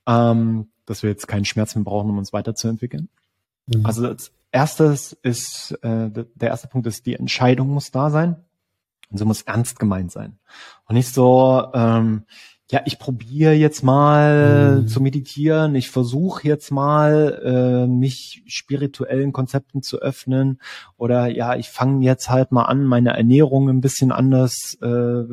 Ähm, 0.06 0.68
dass 0.84 1.02
wir 1.02 1.08
jetzt 1.08 1.28
keinen 1.28 1.46
Schmerz 1.46 1.74
mehr 1.74 1.84
brauchen, 1.84 2.10
um 2.10 2.18
uns 2.18 2.34
weiterzuentwickeln. 2.34 3.08
Mhm. 3.66 3.86
Also 3.86 4.06
das 4.06 4.32
erstes 4.52 5.14
ist, 5.14 5.72
äh, 5.82 6.10
der 6.10 6.48
erste 6.50 6.68
Punkt 6.68 6.86
ist, 6.86 7.06
die 7.06 7.14
Entscheidung 7.14 7.68
muss 7.68 7.90
da 7.90 8.10
sein. 8.10 8.36
Und 9.10 9.16
so 9.16 9.24
muss 9.24 9.40
ernst 9.40 9.78
gemeint 9.78 10.12
sein. 10.12 10.38
Und 10.84 10.94
nicht 10.94 11.12
so, 11.12 11.68
ähm, 11.72 12.24
ja, 12.70 12.82
ich 12.84 13.00
probiere 13.00 13.52
jetzt 13.52 13.82
mal 13.82 14.82
mhm. 14.82 14.88
zu 14.88 15.00
meditieren, 15.00 15.74
ich 15.74 15.90
versuche 15.90 16.46
jetzt 16.46 16.70
mal, 16.70 17.42
äh, 17.44 17.86
mich 17.88 18.44
spirituellen 18.46 19.32
Konzepten 19.32 19.82
zu 19.82 19.98
öffnen 19.98 20.60
oder 20.96 21.26
ja, 21.26 21.56
ich 21.56 21.68
fange 21.68 22.04
jetzt 22.04 22.30
halt 22.30 22.52
mal 22.52 22.64
an, 22.64 22.84
meine 22.84 23.10
Ernährung 23.16 23.68
ein 23.68 23.80
bisschen 23.80 24.12
anders 24.12 24.78
äh, 24.82 25.24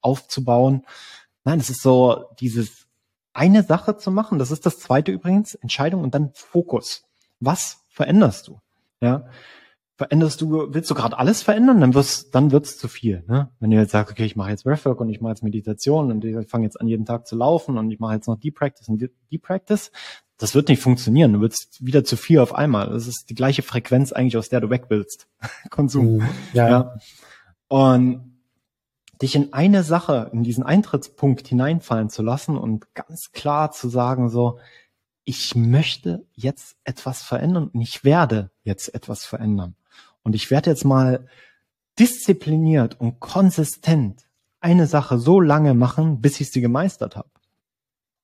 aufzubauen. 0.00 0.84
Nein, 1.42 1.58
es 1.58 1.68
ist 1.68 1.82
so 1.82 2.26
dieses 2.38 2.86
eine 3.32 3.64
Sache 3.64 3.96
zu 3.96 4.12
machen, 4.12 4.38
das 4.38 4.52
ist 4.52 4.64
das 4.64 4.78
zweite 4.78 5.10
übrigens, 5.10 5.54
Entscheidung 5.56 6.04
und 6.04 6.14
dann 6.14 6.30
Fokus. 6.32 7.04
Was 7.40 7.82
veränderst 7.90 8.46
du? 8.46 8.60
Ja, 9.00 9.26
veränderst 9.98 10.40
du, 10.40 10.72
willst 10.72 10.88
du 10.88 10.94
gerade 10.94 11.18
alles 11.18 11.42
verändern, 11.42 11.80
dann 11.80 11.92
wird's, 11.92 12.30
dann 12.30 12.52
wird's 12.52 12.78
zu 12.78 12.86
viel. 12.86 13.24
Ne? 13.26 13.50
Wenn 13.58 13.72
du 13.72 13.76
jetzt 13.76 13.90
sagst, 13.90 14.12
okay, 14.12 14.24
ich 14.24 14.36
mache 14.36 14.50
jetzt 14.50 14.62
Breathwork 14.62 15.00
und 15.00 15.10
ich 15.10 15.20
mache 15.20 15.32
jetzt 15.32 15.42
Meditation 15.42 16.12
und 16.12 16.24
ich 16.24 16.48
fange 16.48 16.64
jetzt 16.64 16.80
an 16.80 16.86
jeden 16.86 17.04
Tag 17.04 17.26
zu 17.26 17.34
laufen 17.34 17.76
und 17.76 17.90
ich 17.90 17.98
mache 17.98 18.14
jetzt 18.14 18.28
noch 18.28 18.38
Deep 18.38 18.54
Practice 18.54 18.88
und 18.88 19.00
Deep 19.00 19.42
Practice, 19.42 19.90
das 20.38 20.54
wird 20.54 20.68
nicht 20.68 20.80
funktionieren. 20.80 21.32
Du 21.32 21.40
wirst 21.40 21.84
wieder 21.84 22.04
zu 22.04 22.16
viel 22.16 22.38
auf 22.38 22.54
einmal. 22.54 22.90
Das 22.90 23.08
ist 23.08 23.28
die 23.28 23.34
gleiche 23.34 23.62
Frequenz 23.62 24.12
eigentlich, 24.12 24.36
aus 24.36 24.48
der 24.48 24.60
du 24.60 24.70
weg 24.70 24.84
willst. 24.88 25.26
Konsum. 25.70 26.18
Mhm. 26.18 26.28
Ja. 26.52 26.68
ja. 26.68 26.94
Und 27.66 28.38
dich 29.20 29.34
in 29.34 29.52
eine 29.52 29.82
Sache, 29.82 30.30
in 30.32 30.44
diesen 30.44 30.62
Eintrittspunkt 30.62 31.48
hineinfallen 31.48 32.08
zu 32.08 32.22
lassen 32.22 32.56
und 32.56 32.94
ganz 32.94 33.32
klar 33.32 33.72
zu 33.72 33.88
sagen 33.88 34.28
so, 34.28 34.60
ich 35.24 35.56
möchte 35.56 36.24
jetzt 36.34 36.76
etwas 36.84 37.22
verändern 37.22 37.68
und 37.74 37.80
ich 37.80 38.04
werde 38.04 38.52
jetzt 38.62 38.94
etwas 38.94 39.26
verändern. 39.26 39.74
Und 40.28 40.34
ich 40.34 40.50
werde 40.50 40.68
jetzt 40.68 40.84
mal 40.84 41.26
diszipliniert 41.98 43.00
und 43.00 43.18
konsistent 43.18 44.26
eine 44.60 44.86
Sache 44.86 45.16
so 45.16 45.40
lange 45.40 45.72
machen, 45.72 46.20
bis 46.20 46.38
ich 46.38 46.50
sie 46.50 46.60
gemeistert 46.60 47.16
habe. 47.16 47.30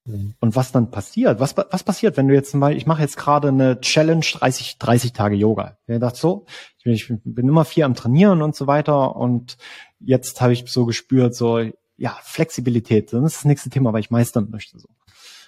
Mhm. 0.05 0.35
Und 0.39 0.55
was 0.55 0.71
dann 0.71 0.91
passiert? 0.91 1.39
Was, 1.39 1.57
was 1.57 1.83
passiert, 1.83 2.15
wenn 2.15 2.27
du 2.27 2.35
jetzt 2.35 2.53
mal, 2.53 2.77
ich 2.77 2.85
mache 2.85 3.01
jetzt 3.01 3.17
gerade 3.17 3.47
eine 3.47 3.81
Challenge 3.81 4.23
30, 4.23 4.77
30 4.77 5.13
Tage 5.13 5.35
Yoga. 5.35 5.79
Ich 5.87 5.99
dachte 5.99 6.19
so, 6.19 6.45
ich 6.77 6.83
bin, 6.83 6.93
ich 6.93 7.07
bin 7.25 7.47
immer 7.47 7.65
viel 7.65 7.85
am 7.85 7.95
Trainieren 7.95 8.43
und 8.43 8.55
so 8.55 8.67
weiter 8.67 9.15
und 9.15 9.57
jetzt 9.99 10.41
habe 10.41 10.53
ich 10.53 10.65
so 10.67 10.85
gespürt, 10.85 11.33
so, 11.33 11.59
ja, 11.97 12.19
Flexibilität, 12.21 13.13
das 13.13 13.23
ist 13.23 13.37
das 13.37 13.45
nächste 13.45 13.71
Thema, 13.71 13.93
weil 13.93 14.01
ich 14.01 14.11
meistern 14.11 14.51
möchte 14.51 14.77
so. 14.77 14.89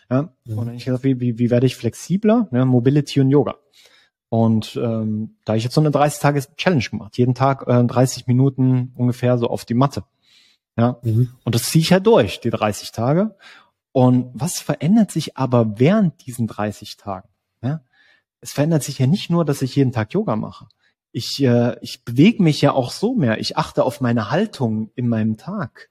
Ja, 0.10 0.24
mhm. 0.24 0.30
und 0.46 0.58
dann 0.58 0.66
habe 0.70 0.76
ich 0.78 0.86
gesagt, 0.86 1.04
wie, 1.04 1.20
wie, 1.20 1.38
wie 1.38 1.52
werde 1.52 1.68
ich 1.68 1.76
flexibler? 1.76 2.50
Ja, 2.52 2.66
Mobility 2.66 3.22
und 3.22 3.30
Yoga. 3.30 3.58
Und 4.30 4.76
ähm, 4.76 5.36
da 5.46 5.52
habe 5.52 5.58
ich 5.58 5.64
jetzt 5.64 5.74
so 5.74 5.82
eine 5.82 5.90
30-Tage-Challenge 5.90 6.84
gemacht. 6.92 7.18
Jeden 7.18 7.34
Tag 7.34 7.66
äh, 7.68 7.84
30 7.84 8.28
Minuten 8.28 8.94
ungefähr 8.96 9.38
so 9.38 9.48
auf 9.48 9.64
die 9.64 9.74
Matte. 9.74 10.04
Ja. 10.78 11.00
Mhm. 11.02 11.30
Und 11.44 11.56
das 11.56 11.70
ziehe 11.70 11.82
ich 11.82 11.90
ja 11.90 12.00
durch, 12.00 12.40
die 12.42 12.50
30 12.50 12.92
Tage. 12.92 13.36
Und 13.94 14.30
was 14.34 14.60
verändert 14.60 15.12
sich 15.12 15.38
aber 15.38 15.80
während 15.80 16.26
diesen 16.26 16.46
30 16.48 16.98
Tagen? 16.98 17.30
Ja? 17.62 17.82
Es 18.42 18.52
verändert 18.52 18.84
sich 18.84 19.00
ja 19.00 19.08
nicht 19.08 19.30
nur, 19.30 19.46
dass 19.46 19.62
ich 19.62 19.76
jeden 19.76 19.92
Tag 19.92 20.14
Yoga 20.14 20.36
mache. 20.36 20.68
Ich, 21.12 21.42
äh, 21.42 21.78
ich 21.82 22.04
bewege 22.04 22.44
mich 22.44 22.62
ja 22.62 22.74
auch 22.74 22.92
so 22.92 23.16
mehr. 23.16 23.40
Ich 23.40 23.58
achte 23.58 23.84
auf 23.84 24.02
meine 24.02 24.30
Haltung 24.30 24.92
in 24.96 25.08
meinem 25.08 25.38
Tag. 25.38 25.90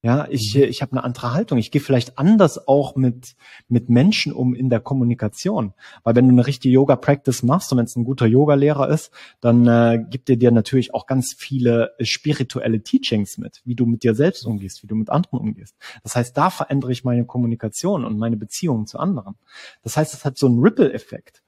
Ja, 0.00 0.28
ich, 0.30 0.54
mhm. 0.54 0.62
ich 0.62 0.80
habe 0.80 0.92
eine 0.92 1.02
andere 1.02 1.32
Haltung. 1.32 1.58
Ich 1.58 1.72
gehe 1.72 1.80
vielleicht 1.80 2.18
anders 2.18 2.68
auch 2.68 2.94
mit, 2.94 3.34
mit 3.68 3.88
Menschen 3.88 4.32
um 4.32 4.54
in 4.54 4.70
der 4.70 4.78
Kommunikation. 4.78 5.74
Weil 6.04 6.14
wenn 6.14 6.26
du 6.28 6.32
eine 6.32 6.46
richtige 6.46 6.72
Yoga-Practice 6.72 7.42
machst 7.42 7.72
und 7.72 7.78
wenn 7.78 7.86
es 7.86 7.96
ein 7.96 8.04
guter 8.04 8.26
Yoga-Lehrer 8.26 8.88
ist, 8.88 9.10
dann 9.40 9.66
äh, 9.66 10.04
gibt 10.08 10.30
er 10.30 10.36
dir 10.36 10.52
natürlich 10.52 10.94
auch 10.94 11.06
ganz 11.06 11.34
viele 11.36 11.94
äh, 11.98 12.04
spirituelle 12.04 12.80
Teachings 12.82 13.38
mit, 13.38 13.60
wie 13.64 13.74
du 13.74 13.86
mit 13.86 14.04
dir 14.04 14.14
selbst 14.14 14.46
umgehst, 14.46 14.84
wie 14.84 14.86
du 14.86 14.94
mit 14.94 15.10
anderen 15.10 15.40
umgehst. 15.40 15.76
Das 16.04 16.14
heißt, 16.14 16.36
da 16.36 16.50
verändere 16.50 16.92
ich 16.92 17.02
meine 17.02 17.24
Kommunikation 17.24 18.04
und 18.04 18.18
meine 18.18 18.36
Beziehungen 18.36 18.86
zu 18.86 19.00
anderen. 19.00 19.34
Das 19.82 19.96
heißt, 19.96 20.14
es 20.14 20.24
hat 20.24 20.38
so 20.38 20.46
einen 20.46 20.60
Ripple-Effekt. 20.60 21.42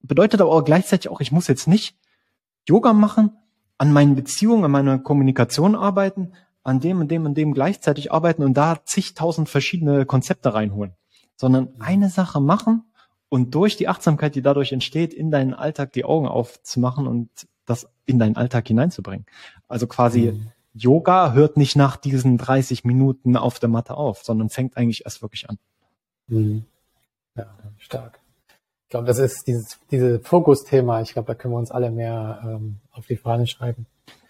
Bedeutet 0.00 0.40
aber 0.40 0.52
auch 0.52 0.64
gleichzeitig 0.64 1.10
auch, 1.10 1.20
ich 1.20 1.32
muss 1.32 1.48
jetzt 1.48 1.68
nicht 1.68 1.98
Yoga 2.66 2.94
machen, 2.94 3.32
an 3.78 3.92
meinen 3.92 4.14
Beziehungen, 4.14 4.64
an 4.64 4.70
meiner 4.70 4.98
Kommunikation 4.98 5.74
arbeiten, 5.74 6.32
an 6.66 6.80
dem 6.80 7.00
und 7.00 7.08
dem 7.10 7.24
und 7.24 7.34
dem 7.36 7.54
gleichzeitig 7.54 8.12
arbeiten 8.12 8.42
und 8.42 8.54
da 8.54 8.84
zigtausend 8.84 9.48
verschiedene 9.48 10.04
Konzepte 10.04 10.52
reinholen, 10.52 10.94
sondern 11.36 11.64
mhm. 11.64 11.80
eine 11.80 12.10
Sache 12.10 12.40
machen 12.40 12.82
und 13.28 13.54
durch 13.54 13.76
die 13.76 13.88
Achtsamkeit, 13.88 14.34
die 14.34 14.42
dadurch 14.42 14.72
entsteht, 14.72 15.14
in 15.14 15.30
deinen 15.30 15.54
Alltag 15.54 15.92
die 15.92 16.04
Augen 16.04 16.26
aufzumachen 16.26 17.06
und 17.06 17.30
das 17.66 17.88
in 18.04 18.18
deinen 18.18 18.36
Alltag 18.36 18.66
hineinzubringen. 18.66 19.26
Also 19.68 19.86
quasi 19.86 20.32
mhm. 20.32 20.52
Yoga 20.74 21.32
hört 21.32 21.56
nicht 21.56 21.76
nach 21.76 21.96
diesen 21.96 22.36
30 22.36 22.84
Minuten 22.84 23.36
auf 23.36 23.60
der 23.60 23.68
Matte 23.68 23.96
auf, 23.96 24.24
sondern 24.24 24.50
fängt 24.50 24.76
eigentlich 24.76 25.04
erst 25.04 25.22
wirklich 25.22 25.48
an. 25.48 25.58
Mhm. 26.26 26.64
Ja, 27.36 27.46
stark. 27.78 28.18
Ich 28.84 28.90
glaube, 28.90 29.06
das 29.06 29.18
ist 29.18 29.46
dieses, 29.46 29.78
diese 29.90 30.18
Fokusthema. 30.20 31.00
Ich 31.00 31.12
glaube, 31.12 31.28
da 31.28 31.34
können 31.34 31.54
wir 31.54 31.58
uns 31.58 31.70
alle 31.70 31.90
mehr 31.90 32.40
ähm, 32.44 32.76
auf 32.90 33.06
die 33.06 33.16
Fahne 33.16 33.46
schreiben. 33.46 33.86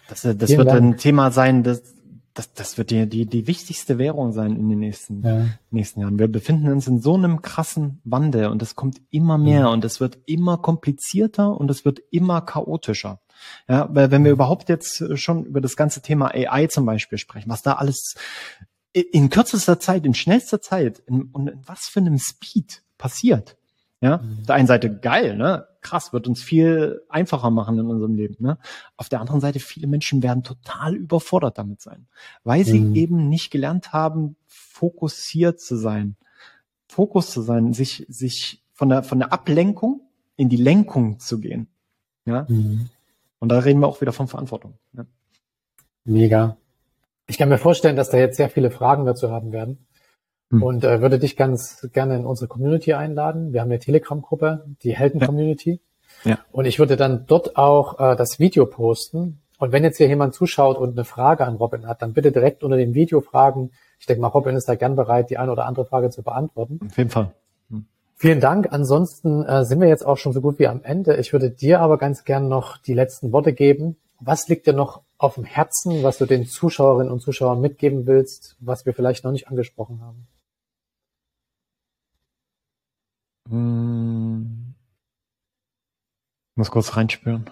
Das, 0.08 0.22
das 0.22 0.50
wird 0.50 0.68
Dank. 0.68 0.80
ein 0.80 0.96
Thema 0.96 1.30
sein, 1.30 1.62
das 1.62 1.95
das, 2.36 2.52
das 2.52 2.78
wird 2.78 2.90
die, 2.90 3.08
die, 3.08 3.26
die 3.26 3.46
wichtigste 3.46 3.98
Währung 3.98 4.32
sein 4.32 4.56
in 4.56 4.68
den 4.68 4.78
nächsten, 4.78 5.22
ja. 5.22 5.46
nächsten 5.70 6.00
Jahren. 6.00 6.18
Wir 6.18 6.28
befinden 6.28 6.70
uns 6.70 6.86
in 6.86 7.00
so 7.00 7.14
einem 7.14 7.42
krassen 7.42 8.00
Wandel 8.04 8.46
und 8.48 8.62
es 8.62 8.76
kommt 8.76 9.00
immer 9.10 9.38
mehr 9.38 9.60
ja. 9.60 9.68
und 9.68 9.84
es 9.84 10.00
wird 10.00 10.18
immer 10.26 10.58
komplizierter 10.58 11.58
und 11.58 11.70
es 11.70 11.84
wird 11.84 12.00
immer 12.10 12.42
chaotischer. 12.42 13.20
Ja, 13.68 13.88
weil 13.92 14.10
wenn 14.10 14.24
wir 14.24 14.32
überhaupt 14.32 14.68
jetzt 14.68 15.18
schon 15.18 15.44
über 15.44 15.60
das 15.60 15.76
ganze 15.76 16.02
Thema 16.02 16.34
AI 16.34 16.66
zum 16.66 16.86
Beispiel 16.86 17.18
sprechen, 17.18 17.50
was 17.50 17.62
da 17.62 17.74
alles 17.74 18.14
in 18.92 19.30
kürzester 19.30 19.78
Zeit, 19.78 20.06
in 20.06 20.14
schnellster 20.14 20.60
Zeit 20.60 21.00
in, 21.00 21.22
und 21.32 21.48
in 21.48 21.60
was 21.66 21.80
für 21.84 22.00
einem 22.00 22.18
Speed 22.18 22.82
passiert. 22.98 23.56
Ja, 24.06 24.18
mhm. 24.18 24.38
auf 24.40 24.46
der 24.46 24.54
einen 24.54 24.68
Seite 24.68 24.96
geil, 24.96 25.36
ne? 25.36 25.66
Krass, 25.80 26.12
wird 26.12 26.28
uns 26.28 26.40
viel 26.40 27.02
einfacher 27.08 27.50
machen 27.50 27.76
in 27.76 27.86
unserem 27.86 28.14
Leben. 28.14 28.36
Ne? 28.38 28.56
Auf 28.96 29.08
der 29.08 29.20
anderen 29.20 29.40
Seite, 29.40 29.58
viele 29.58 29.88
Menschen 29.88 30.22
werden 30.22 30.44
total 30.44 30.94
überfordert 30.94 31.58
damit 31.58 31.80
sein, 31.80 32.06
weil 32.44 32.64
sie 32.64 32.80
mhm. 32.80 32.94
eben 32.94 33.28
nicht 33.28 33.50
gelernt 33.50 33.92
haben, 33.92 34.36
fokussiert 34.46 35.60
zu 35.60 35.76
sein, 35.76 36.16
Fokus 36.88 37.30
zu 37.30 37.42
sein, 37.42 37.72
sich, 37.72 38.06
sich 38.08 38.62
von 38.72 38.90
der, 38.90 39.02
von 39.02 39.18
der 39.18 39.32
Ablenkung 39.32 40.02
in 40.36 40.48
die 40.48 40.56
Lenkung 40.56 41.18
zu 41.18 41.40
gehen. 41.40 41.68
Ja. 42.26 42.46
Mhm. 42.48 42.88
Und 43.40 43.48
da 43.48 43.58
reden 43.58 43.80
wir 43.80 43.88
auch 43.88 44.00
wieder 44.00 44.12
von 44.12 44.28
Verantwortung. 44.28 44.78
Ne? 44.92 45.06
Mega. 46.04 46.56
Ich 47.26 47.38
kann 47.38 47.48
mir 47.48 47.58
vorstellen, 47.58 47.96
dass 47.96 48.10
da 48.10 48.18
jetzt 48.18 48.36
sehr 48.36 48.50
viele 48.50 48.70
Fragen 48.70 49.04
dazu 49.04 49.30
haben 49.32 49.50
werden. 49.50 49.85
Hm. 50.50 50.62
Und 50.62 50.84
äh, 50.84 51.00
würde 51.02 51.18
dich 51.18 51.36
ganz 51.36 51.88
gerne 51.92 52.16
in 52.16 52.26
unsere 52.26 52.48
Community 52.48 52.92
einladen. 52.92 53.52
Wir 53.52 53.60
haben 53.60 53.70
eine 53.70 53.80
Telegram-Gruppe, 53.80 54.64
die 54.82 54.94
Helden-Community. 54.94 55.80
Ja. 56.24 56.30
ja. 56.32 56.38
Und 56.52 56.66
ich 56.66 56.78
würde 56.78 56.96
dann 56.96 57.26
dort 57.26 57.56
auch 57.56 57.98
äh, 57.98 58.16
das 58.16 58.38
Video 58.38 58.66
posten. 58.66 59.40
Und 59.58 59.72
wenn 59.72 59.84
jetzt 59.84 59.96
hier 59.96 60.06
jemand 60.06 60.34
zuschaut 60.34 60.78
und 60.78 60.92
eine 60.92 61.04
Frage 61.04 61.46
an 61.46 61.56
Robin 61.56 61.86
hat, 61.86 62.02
dann 62.02 62.12
bitte 62.12 62.30
direkt 62.30 62.62
unter 62.62 62.76
dem 62.76 62.94
Video 62.94 63.20
fragen. 63.20 63.70
Ich 63.98 64.06
denke 64.06 64.20
mal, 64.20 64.28
Robin 64.28 64.54
ist 64.54 64.68
da 64.68 64.74
gern 64.74 64.96
bereit, 64.96 65.30
die 65.30 65.38
eine 65.38 65.50
oder 65.50 65.66
andere 65.66 65.86
Frage 65.86 66.10
zu 66.10 66.22
beantworten. 66.22 66.78
Auf 66.86 66.96
jeden 66.96 67.10
Fall. 67.10 67.32
Hm. 67.70 67.86
Vielen 68.14 68.40
Dank. 68.40 68.68
Ansonsten 68.70 69.44
äh, 69.44 69.64
sind 69.64 69.80
wir 69.80 69.88
jetzt 69.88 70.06
auch 70.06 70.18
schon 70.18 70.32
so 70.32 70.40
gut 70.40 70.58
wie 70.58 70.68
am 70.68 70.82
Ende. 70.84 71.16
Ich 71.16 71.32
würde 71.32 71.50
dir 71.50 71.80
aber 71.80 71.98
ganz 71.98 72.24
gern 72.24 72.48
noch 72.48 72.76
die 72.78 72.94
letzten 72.94 73.32
Worte 73.32 73.52
geben. 73.52 73.96
Was 74.20 74.46
liegt 74.48 74.66
dir 74.66 74.74
noch 74.74 75.02
auf 75.18 75.34
dem 75.34 75.44
Herzen, 75.44 76.02
was 76.02 76.18
du 76.18 76.26
den 76.26 76.46
Zuschauerinnen 76.46 77.12
und 77.12 77.20
Zuschauern 77.20 77.60
mitgeben 77.60 78.06
willst, 78.06 78.56
was 78.60 78.86
wir 78.86 78.94
vielleicht 78.94 79.24
noch 79.24 79.32
nicht 79.32 79.48
angesprochen 79.48 80.02
haben? 80.02 80.26
Hm. 83.48 84.74
Muss 86.56 86.70
kurz 86.70 86.96
reinspüren. 86.96 87.50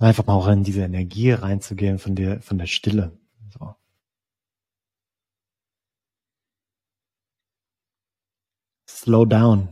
Einfach 0.00 0.26
mal 0.26 0.32
auch 0.34 0.48
in 0.48 0.64
diese 0.64 0.82
Energie 0.82 1.32
reinzugehen 1.32 1.98
von 1.98 2.16
der, 2.16 2.40
von 2.40 2.56
der 2.56 2.66
Stille. 2.66 3.18
So. 3.50 3.74
Slow 8.88 9.26
down. 9.26 9.68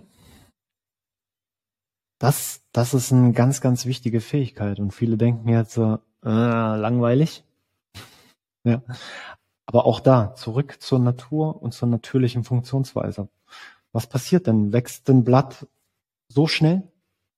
Das, 2.18 2.62
das 2.72 2.94
ist 2.94 3.12
eine 3.12 3.32
ganz, 3.32 3.60
ganz 3.60 3.86
wichtige 3.86 4.20
Fähigkeit. 4.20 4.80
Und 4.80 4.92
viele 4.92 5.16
denken 5.16 5.48
jetzt 5.48 5.72
so, 5.72 5.98
äh, 6.24 6.28
langweilig. 6.28 7.44
ja. 8.64 8.82
Aber 9.68 9.84
auch 9.84 10.00
da, 10.00 10.34
zurück 10.34 10.76
zur 10.80 10.98
Natur 10.98 11.62
und 11.62 11.74
zur 11.74 11.88
natürlichen 11.88 12.42
Funktionsweise. 12.42 13.28
Was 13.92 14.06
passiert 14.06 14.46
denn? 14.46 14.72
Wächst 14.72 15.10
ein 15.10 15.24
Blatt 15.24 15.66
so 16.26 16.46
schnell? 16.46 16.84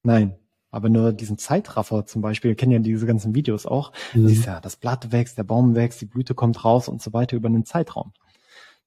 Nein. 0.04 0.36
Aber 0.70 0.90
nur 0.90 1.12
diesen 1.12 1.38
Zeitraffer 1.38 2.06
zum 2.06 2.22
Beispiel, 2.22 2.50
wir 2.50 2.54
kennen 2.54 2.70
ja 2.70 2.78
diese 2.78 3.04
ganzen 3.04 3.34
Videos 3.34 3.66
auch, 3.66 3.90
mhm. 4.14 4.28
siehst 4.28 4.46
ja, 4.46 4.60
das 4.60 4.76
Blatt 4.76 5.10
wächst, 5.10 5.38
der 5.38 5.42
Baum 5.42 5.74
wächst, 5.74 6.00
die 6.02 6.06
Blüte 6.06 6.36
kommt 6.36 6.64
raus 6.64 6.86
und 6.86 7.02
so 7.02 7.12
weiter 7.12 7.34
über 7.34 7.48
einen 7.48 7.64
Zeitraum. 7.64 8.12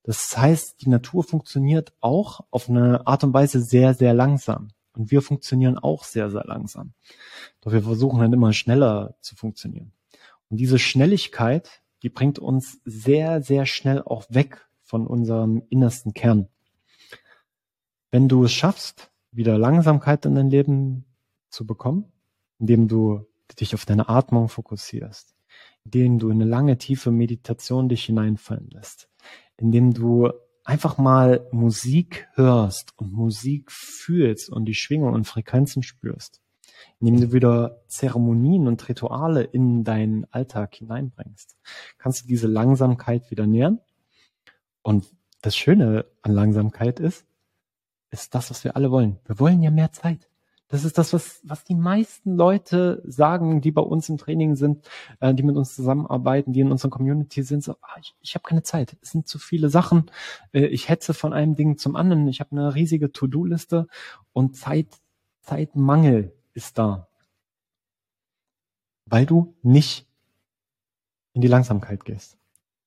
Das 0.04 0.34
heißt, 0.38 0.80
die 0.80 0.88
Natur 0.88 1.22
funktioniert 1.22 1.92
auch 2.00 2.40
auf 2.50 2.70
eine 2.70 3.06
Art 3.06 3.24
und 3.24 3.34
Weise 3.34 3.60
sehr, 3.60 3.92
sehr 3.92 4.14
langsam. 4.14 4.68
Und 4.94 5.10
wir 5.10 5.20
funktionieren 5.20 5.76
auch 5.76 6.04
sehr, 6.04 6.30
sehr 6.30 6.44
langsam. 6.46 6.94
Doch 7.60 7.72
wir 7.72 7.82
versuchen 7.82 8.20
dann 8.20 8.32
immer 8.32 8.54
schneller 8.54 9.16
zu 9.20 9.36
funktionieren. 9.36 9.92
Und 10.48 10.56
diese 10.56 10.78
Schnelligkeit 10.78 11.82
die 12.04 12.10
bringt 12.10 12.38
uns 12.38 12.80
sehr, 12.84 13.42
sehr 13.42 13.64
schnell 13.64 14.02
auch 14.02 14.26
weg 14.28 14.68
von 14.82 15.06
unserem 15.06 15.62
innersten 15.70 16.12
Kern. 16.12 16.48
Wenn 18.10 18.28
du 18.28 18.44
es 18.44 18.52
schaffst, 18.52 19.10
wieder 19.32 19.56
Langsamkeit 19.56 20.26
in 20.26 20.34
dein 20.34 20.50
Leben 20.50 21.06
zu 21.48 21.66
bekommen, 21.66 22.12
indem 22.58 22.88
du 22.88 23.26
dich 23.58 23.74
auf 23.74 23.86
deine 23.86 24.10
Atmung 24.10 24.48
fokussierst, 24.48 25.34
indem 25.86 26.18
du 26.18 26.28
in 26.28 26.42
eine 26.42 26.50
lange, 26.50 26.76
tiefe 26.76 27.10
Meditation 27.10 27.88
dich 27.88 28.04
hineinfallen 28.04 28.68
lässt, 28.68 29.08
indem 29.56 29.94
du 29.94 30.30
einfach 30.62 30.98
mal 30.98 31.48
Musik 31.52 32.28
hörst 32.34 32.92
und 32.96 33.12
Musik 33.12 33.72
fühlst 33.72 34.50
und 34.50 34.66
die 34.66 34.74
Schwingung 34.74 35.14
und 35.14 35.26
Frequenzen 35.26 35.82
spürst, 35.82 36.42
indem 37.00 37.20
du 37.20 37.32
wieder 37.32 37.82
Zeremonien 37.86 38.66
und 38.66 38.88
Rituale 38.88 39.42
in 39.42 39.84
deinen 39.84 40.26
Alltag 40.30 40.74
hineinbringst, 40.74 41.56
kannst 41.98 42.22
du 42.22 42.26
diese 42.26 42.46
Langsamkeit 42.46 43.30
wieder 43.30 43.46
nähern. 43.46 43.80
Und 44.82 45.06
das 45.42 45.56
Schöne 45.56 46.06
an 46.22 46.32
Langsamkeit 46.32 47.00
ist, 47.00 47.26
ist 48.10 48.34
das, 48.34 48.50
was 48.50 48.64
wir 48.64 48.76
alle 48.76 48.90
wollen. 48.90 49.18
Wir 49.26 49.38
wollen 49.38 49.62
ja 49.62 49.70
mehr 49.70 49.92
Zeit. 49.92 50.28
Das 50.68 50.84
ist 50.84 50.96
das, 50.98 51.12
was, 51.12 51.40
was 51.44 51.62
die 51.64 51.74
meisten 51.74 52.36
Leute 52.36 53.02
sagen, 53.06 53.60
die 53.60 53.70
bei 53.70 53.82
uns 53.82 54.08
im 54.08 54.16
Training 54.16 54.56
sind, 54.56 54.88
äh, 55.20 55.34
die 55.34 55.42
mit 55.42 55.56
uns 55.56 55.74
zusammenarbeiten, 55.74 56.52
die 56.52 56.60
in 56.60 56.72
unserer 56.72 56.90
Community 56.90 57.42
sind. 57.42 57.62
So, 57.62 57.76
ah, 57.82 57.96
ich, 58.00 58.14
ich 58.22 58.34
habe 58.34 58.42
keine 58.42 58.62
Zeit. 58.62 58.96
Es 59.02 59.10
sind 59.10 59.28
zu 59.28 59.38
viele 59.38 59.68
Sachen. 59.68 60.10
Äh, 60.52 60.66
ich 60.66 60.88
hetze 60.88 61.12
von 61.12 61.32
einem 61.32 61.54
Ding 61.54 61.76
zum 61.76 61.96
anderen. 61.96 62.26
Ich 62.28 62.40
habe 62.40 62.52
eine 62.52 62.74
riesige 62.74 63.12
To-Do-Liste 63.12 63.86
und 64.32 64.56
Zeit, 64.56 64.88
Zeitmangel 65.42 66.32
ist 66.54 66.78
da. 66.78 67.08
Weil 69.06 69.26
du 69.26 69.54
nicht 69.62 70.06
in 71.34 71.42
die 71.42 71.48
Langsamkeit 71.48 72.04
gehst. 72.04 72.38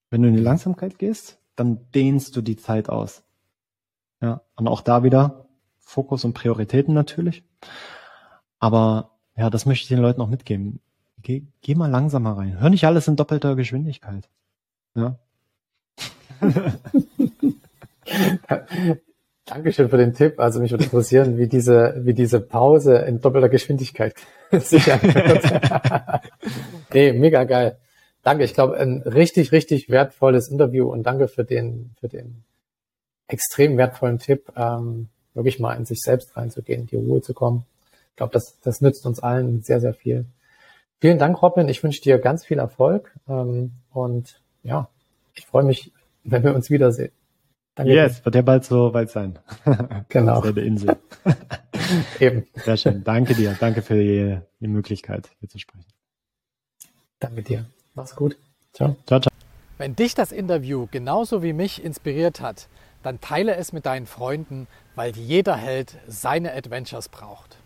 Wenn 0.10 0.22
du 0.22 0.30
in 0.30 0.36
die 0.36 0.42
Langsamkeit 0.42 0.98
gehst, 0.98 1.38
dann 1.56 1.92
dehnst 1.92 2.36
du 2.36 2.42
die 2.42 2.56
Zeit 2.56 2.90
aus. 2.90 3.24
Ja, 4.22 4.42
und 4.56 4.68
auch 4.68 4.82
da 4.82 5.04
wieder 5.04 5.48
Fokus 5.78 6.26
und 6.26 6.34
Prioritäten 6.34 6.94
natürlich. 6.94 7.44
Aber 8.60 9.12
ja, 9.36 9.50
das 9.50 9.66
möchte 9.66 9.84
ich 9.84 9.90
den 9.90 10.00
Leuten 10.00 10.22
auch 10.22 10.30
mitgeben. 10.30 10.80
Geh, 11.22 11.44
geh 11.62 11.76
mal 11.76 11.90
langsamer 11.90 12.38
rein. 12.38 12.60
Hör 12.60 12.70
nicht 12.70 12.86
alles 12.86 13.08
in 13.08 13.16
doppelter 13.16 13.56
Geschwindigkeit. 13.56 14.30
Ja. 14.96 15.20
Dankeschön 19.48 19.90
für 19.90 19.98
den 19.98 20.14
Tipp. 20.14 20.40
Also 20.40 20.60
mich 20.60 20.72
würde 20.72 20.84
interessieren, 20.84 21.38
wie 21.38 21.48
diese, 21.48 21.96
wie 22.04 22.14
diese 22.14 22.42
Pause 22.42 22.98
in 22.98 23.22
doppelter 23.22 23.48
Geschwindigkeit 23.48 24.14
sich 24.52 24.92
anhört. 24.92 26.22
nee, 26.94 27.14
mega 27.14 27.46
geil. 27.46 27.78
Danke. 28.24 28.44
Ich 28.44 28.54
glaube, 28.54 28.78
ein 28.78 29.02
richtig, 29.04 29.54
richtig 29.54 29.90
wertvolles 29.90 30.50
Interview 30.50 30.92
und 30.92 31.04
danke 31.04 31.30
für 31.30 31.46
den, 31.46 31.92
für 32.00 32.10
den 32.10 32.44
extrem 33.30 33.78
wertvollen 33.78 34.20
Tipp, 34.20 34.52
ähm, 34.58 35.08
wirklich 35.34 35.60
mal 35.60 35.76
in 35.76 35.86
sich 35.86 36.02
selbst 36.02 36.36
reinzugehen, 36.36 36.82
in 36.82 36.88
die 36.88 36.96
Ruhe 36.98 37.22
zu 37.22 37.34
kommen. 37.34 37.66
Ich 38.12 38.18
glaube, 38.18 38.34
das, 38.34 38.58
das 38.64 38.82
nützt 38.82 39.06
uns 39.06 39.22
allen 39.22 39.62
sehr, 39.62 39.80
sehr 39.80 39.94
viel. 39.94 40.26
Vielen 41.00 41.20
Dank, 41.20 41.42
Robin. 41.42 41.70
Ich 41.70 41.82
wünsche 41.84 42.02
dir 42.02 42.20
ganz 42.20 42.44
viel 42.44 42.60
Erfolg. 42.60 43.16
Ähm, 43.30 43.72
und 43.94 44.42
ja, 44.64 44.90
ich 45.36 45.46
freue 45.46 45.64
mich, 45.64 45.94
wenn 46.26 46.44
wir 46.44 46.54
uns 46.54 46.70
wiedersehen. 46.70 47.12
Danke 47.78 47.94
yes, 47.94 48.26
wird 48.26 48.34
ja 48.34 48.42
bald 48.42 48.66
so 48.66 48.92
weit 48.94 49.12
sein. 49.12 49.38
Genau. 50.10 50.42
Selbe 50.42 50.62
Insel. 50.62 50.98
Eben. 52.20 52.48
Sehr 52.56 52.76
schön. 52.76 53.04
Danke 53.04 53.36
dir. 53.36 53.56
Danke 53.60 53.84
für 53.84 53.94
die, 53.94 54.40
die 54.60 54.68
Möglichkeit, 54.68 55.30
hier 55.40 55.48
zu 55.48 55.60
sprechen. 55.60 55.86
Danke 57.20 57.44
dir. 57.44 57.66
Mach's 57.94 58.16
gut. 58.16 58.36
Ciao. 58.74 58.96
Ciao, 59.06 59.20
ciao. 59.20 59.32
Wenn 59.78 59.96
dich 59.96 60.16
das 60.16 60.32
Interview 60.32 60.88
genauso 60.90 61.44
wie 61.44 61.54
mich 61.54 61.84
inspiriert 61.84 62.42
hat, 62.42 62.68
dann 63.04 63.22
teile 63.22 63.56
es 63.56 63.74
mit 63.74 63.86
deinen 63.86 64.08
Freunden, 64.08 64.68
weil 64.96 65.16
jeder 65.16 65.56
Held 65.56 66.00
seine 66.08 66.54
Adventures 66.54 67.10
braucht. 67.10 67.57